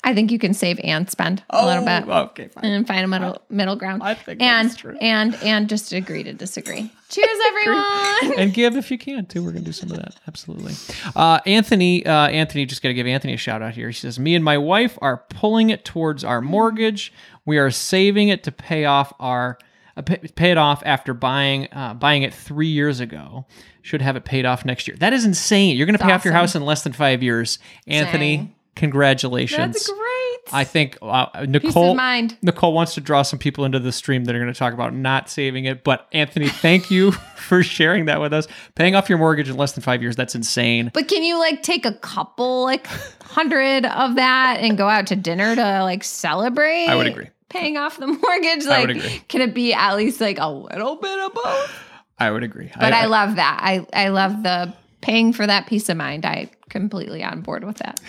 I 0.04 0.15
think 0.15 0.32
you 0.32 0.39
can 0.39 0.54
save 0.54 0.80
and 0.84 1.10
spend 1.10 1.43
a 1.50 1.65
little 1.65 1.86
bit. 1.86 2.08
Okay, 2.08 2.48
fine. 2.48 2.65
And 2.65 2.88
find 2.88 3.06
a 3.06 3.08
middle 3.08 3.41
middle 3.50 3.76
ground. 3.76 4.02
I 4.04 4.13
think 4.13 4.41
and 4.41 4.70
that's 4.70 4.80
true. 4.80 4.98
and 5.00 5.36
and 5.43 5.70
just 5.70 5.93
agree 5.93 6.24
to 6.24 6.34
disagree. 6.34 6.91
Cheers, 7.10 7.38
everyone. 7.48 8.39
and 8.39 8.54
give 8.54 8.76
if 8.76 8.91
you 8.91 8.98
can 8.98 9.26
too. 9.26 9.43
We're 9.43 9.52
gonna 9.52 9.65
do 9.65 9.72
some 9.72 9.91
of 9.91 9.98
that. 9.98 10.15
Absolutely. 10.28 10.74
Uh, 11.15 11.39
Anthony, 11.46 12.06
uh, 12.06 12.28
Anthony, 12.28 12.65
just 12.65 12.82
gotta 12.82 12.93
give 12.93 13.08
Anthony 13.08 13.34
a 13.34 13.38
shout 13.38 13.62
out 13.62 13.74
here. 13.74 13.88
He 13.88 13.93
says, 13.93 14.20
"Me 14.20 14.36
and 14.36 14.43
my 14.43 14.58
wife 14.58 14.98
are 15.02 15.24
pulling 15.30 15.70
it 15.70 15.86
towards 15.86 16.24
our 16.24 16.41
mortgage. 16.41 17.13
We 17.46 17.58
are 17.58 17.72
saving 17.72 18.30
it 18.30 18.43
to 18.43 18.52
pay 18.52 18.86
off 18.86 19.13
our." 19.20 19.58
Uh, 19.96 20.02
pay, 20.04 20.17
pay 20.36 20.52
it 20.52 20.60
off 20.60 20.84
after 20.86 21.13
buying 21.15 21.67
uh, 21.72 21.93
buying 21.96 22.22
it 22.22 22.34
three 22.34 22.67
years 22.67 23.00
ago. 23.00 23.46
Should 23.82 24.02
have 24.02 24.15
it 24.15 24.26
paid 24.26 24.46
off 24.46 24.63
next 24.65 24.88
year. 24.88 24.96
That 24.98 25.13
is 25.13 25.26
insane. 25.26 25.76
You're 25.76 25.86
going 25.88 25.98
to 25.98 26.04
pay 26.04 26.12
off 26.12 26.26
your 26.26 26.34
house 26.34 26.56
in 26.56 26.63
less 26.65 26.84
than 26.84 26.91
five 26.93 27.24
years, 27.24 27.58
Anthony. 27.88 28.38
Dang. 28.38 28.56
Congratulations. 28.76 29.58
That's 29.58 29.89
great. 29.89 30.16
I 30.51 30.63
think 30.63 30.97
uh, 31.01 31.45
Nicole. 31.47 31.95
Nicole 32.41 32.73
wants 32.73 32.93
to 32.95 33.01
draw 33.01 33.21
some 33.21 33.39
people 33.39 33.65
into 33.65 33.79
the 33.79 33.91
stream 33.91 34.25
that 34.25 34.36
are 34.36 34.39
going 34.39 34.51
to 34.51 34.57
talk 34.57 34.73
about 34.73 34.93
not 34.93 35.29
saving 35.29 35.65
it. 35.65 35.83
But 35.83 36.07
Anthony, 36.12 36.47
thank 36.49 36.89
you 36.91 37.12
for 37.36 37.63
sharing 37.63 38.05
that 38.05 38.21
with 38.21 38.33
us. 38.33 38.47
Paying 38.75 38.95
off 38.95 39.10
your 39.10 39.17
mortgage 39.17 39.49
in 39.49 39.57
less 39.57 39.73
than 39.73 39.83
five 39.83 40.01
years, 40.01 40.15
that's 40.15 40.36
insane. 40.36 40.91
But 40.93 41.07
can 41.07 41.23
you 41.23 41.38
like 41.39 41.63
take 41.63 41.86
a 41.86 41.93
couple, 41.93 42.63
like 42.63 42.88
hundred 43.21 43.86
of 43.86 44.15
that 44.15 44.57
and 44.60 44.77
go 44.77 44.88
out 44.88 45.07
to 45.07 45.15
dinner 45.15 45.55
to 45.55 45.83
like 45.83 46.03
celebrate? 46.03 46.88
I 46.88 46.95
would 46.95 47.07
agree. 47.07 47.27
Paying 47.49 47.77
off 47.77 47.97
the 47.97 48.07
mortgage, 48.07 48.65
I 48.65 48.69
like, 48.69 48.88
would 48.88 48.97
agree. 48.97 49.21
can 49.27 49.41
it 49.41 49.53
be 49.53 49.73
at 49.73 49.95
least 49.95 50.19
like 50.19 50.38
a 50.39 50.51
little 50.51 50.97
bit 50.97 51.19
of 51.19 51.33
both? 51.33 51.79
I 52.19 52.31
would 52.31 52.43
agree. 52.43 52.71
But 52.79 52.93
I, 52.93 53.05
love 53.05 53.36
that. 53.36 53.60
I 53.62 53.86
I 53.93 54.10
love 54.10 54.43
the 54.43 54.73
paying 55.01 55.33
for 55.33 55.45
that 55.45 55.67
peace 55.67 55.88
of 55.88 55.97
mind. 55.97 56.25
I 56.25 56.49
completely 56.69 57.23
on 57.23 57.41
board 57.41 57.63
with 57.63 57.77
that. 57.77 57.99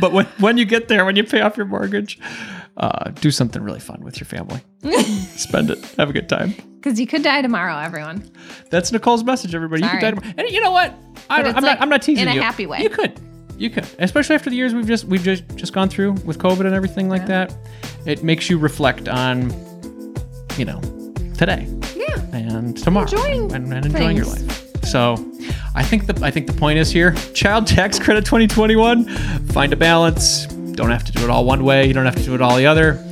But 0.00 0.12
when, 0.12 0.26
when 0.38 0.58
you 0.58 0.64
get 0.64 0.88
there, 0.88 1.04
when 1.04 1.16
you 1.16 1.24
pay 1.24 1.40
off 1.40 1.56
your 1.56 1.66
mortgage, 1.66 2.18
uh, 2.76 3.10
do 3.10 3.30
something 3.30 3.62
really 3.62 3.80
fun 3.80 4.00
with 4.02 4.20
your 4.20 4.26
family. 4.26 4.60
Spend 5.36 5.70
it. 5.70 5.84
Have 5.98 6.10
a 6.10 6.12
good 6.12 6.28
time. 6.28 6.54
Because 6.76 7.00
you 7.00 7.06
could 7.06 7.22
die 7.22 7.42
tomorrow, 7.42 7.76
everyone. 7.78 8.30
That's 8.70 8.92
Nicole's 8.92 9.24
message, 9.24 9.54
everybody. 9.54 9.82
You 9.82 9.88
Sorry. 9.88 10.00
can 10.00 10.14
die 10.14 10.20
tomorrow. 10.20 10.34
And 10.38 10.48
you 10.50 10.60
know 10.62 10.70
what? 10.70 10.94
I 11.28 11.38
But 11.38 11.42
don't, 11.42 11.46
it's 11.48 11.56
I'm, 11.58 11.62
like 11.64 11.78
not, 11.78 11.82
I'm 11.82 11.88
not 11.88 12.02
teasing 12.02 12.24
you. 12.24 12.30
in 12.30 12.32
a 12.32 12.34
you. 12.36 12.42
happy 12.42 12.66
way. 12.66 12.80
You 12.82 12.88
could. 12.90 13.18
You 13.58 13.70
could. 13.70 13.86
Especially 13.98 14.36
after 14.36 14.50
the 14.50 14.56
years 14.56 14.72
we've 14.72 14.86
just 14.86 15.04
we've 15.06 15.22
just 15.24 15.42
just 15.56 15.72
gone 15.72 15.88
through 15.88 16.12
with 16.24 16.38
COVID 16.38 16.64
and 16.64 16.74
everything 16.76 17.08
like 17.08 17.26
that. 17.26 17.52
It 18.06 18.22
makes 18.22 18.48
you 18.48 18.56
reflect 18.56 19.08
on, 19.08 19.50
you 20.56 20.64
know, 20.64 20.80
today. 21.36 21.66
Yeah. 21.96 22.24
and 22.32 22.76
tomorrow 22.78 23.06
Enjoying 23.10 23.52
and, 23.52 23.74
and 23.74 23.86
enjoying 23.86 24.16
your 24.16 24.26
life. 24.26 24.67
So, 24.84 25.14
I 25.74 25.82
think 25.82 26.06
the 26.06 26.18
I 26.24 26.30
think 26.30 26.46
the 26.46 26.52
point 26.52 26.78
is 26.78 26.90
here: 26.90 27.12
child 27.34 27.66
tax 27.66 27.98
credit 27.98 28.24
2021. 28.24 29.04
Find 29.48 29.72
a 29.72 29.76
balance. 29.76 30.46
Don't 30.46 30.90
have 30.90 31.04
to 31.04 31.12
do 31.12 31.24
it 31.24 31.30
all 31.30 31.44
one 31.44 31.64
way. 31.64 31.86
You 31.86 31.92
don't 31.94 32.04
have 32.04 32.16
to 32.16 32.22
do 32.24 32.34
it 32.34 32.40
all 32.40 32.56
the 32.56 32.66
other. 32.66 33.04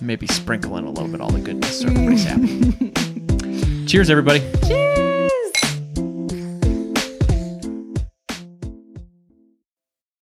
maybe 0.00 0.26
sprinkle 0.26 0.76
in 0.76 0.84
a 0.84 0.90
little 0.90 1.08
bit 1.08 1.20
all 1.20 1.30
the 1.30 1.40
goodness 1.40 1.80
so 1.80 1.88
everybody's 1.88 2.24
happy. 2.24 3.86
Cheers, 3.86 4.10
everybody. 4.10 4.40
Cheers. 4.66 4.83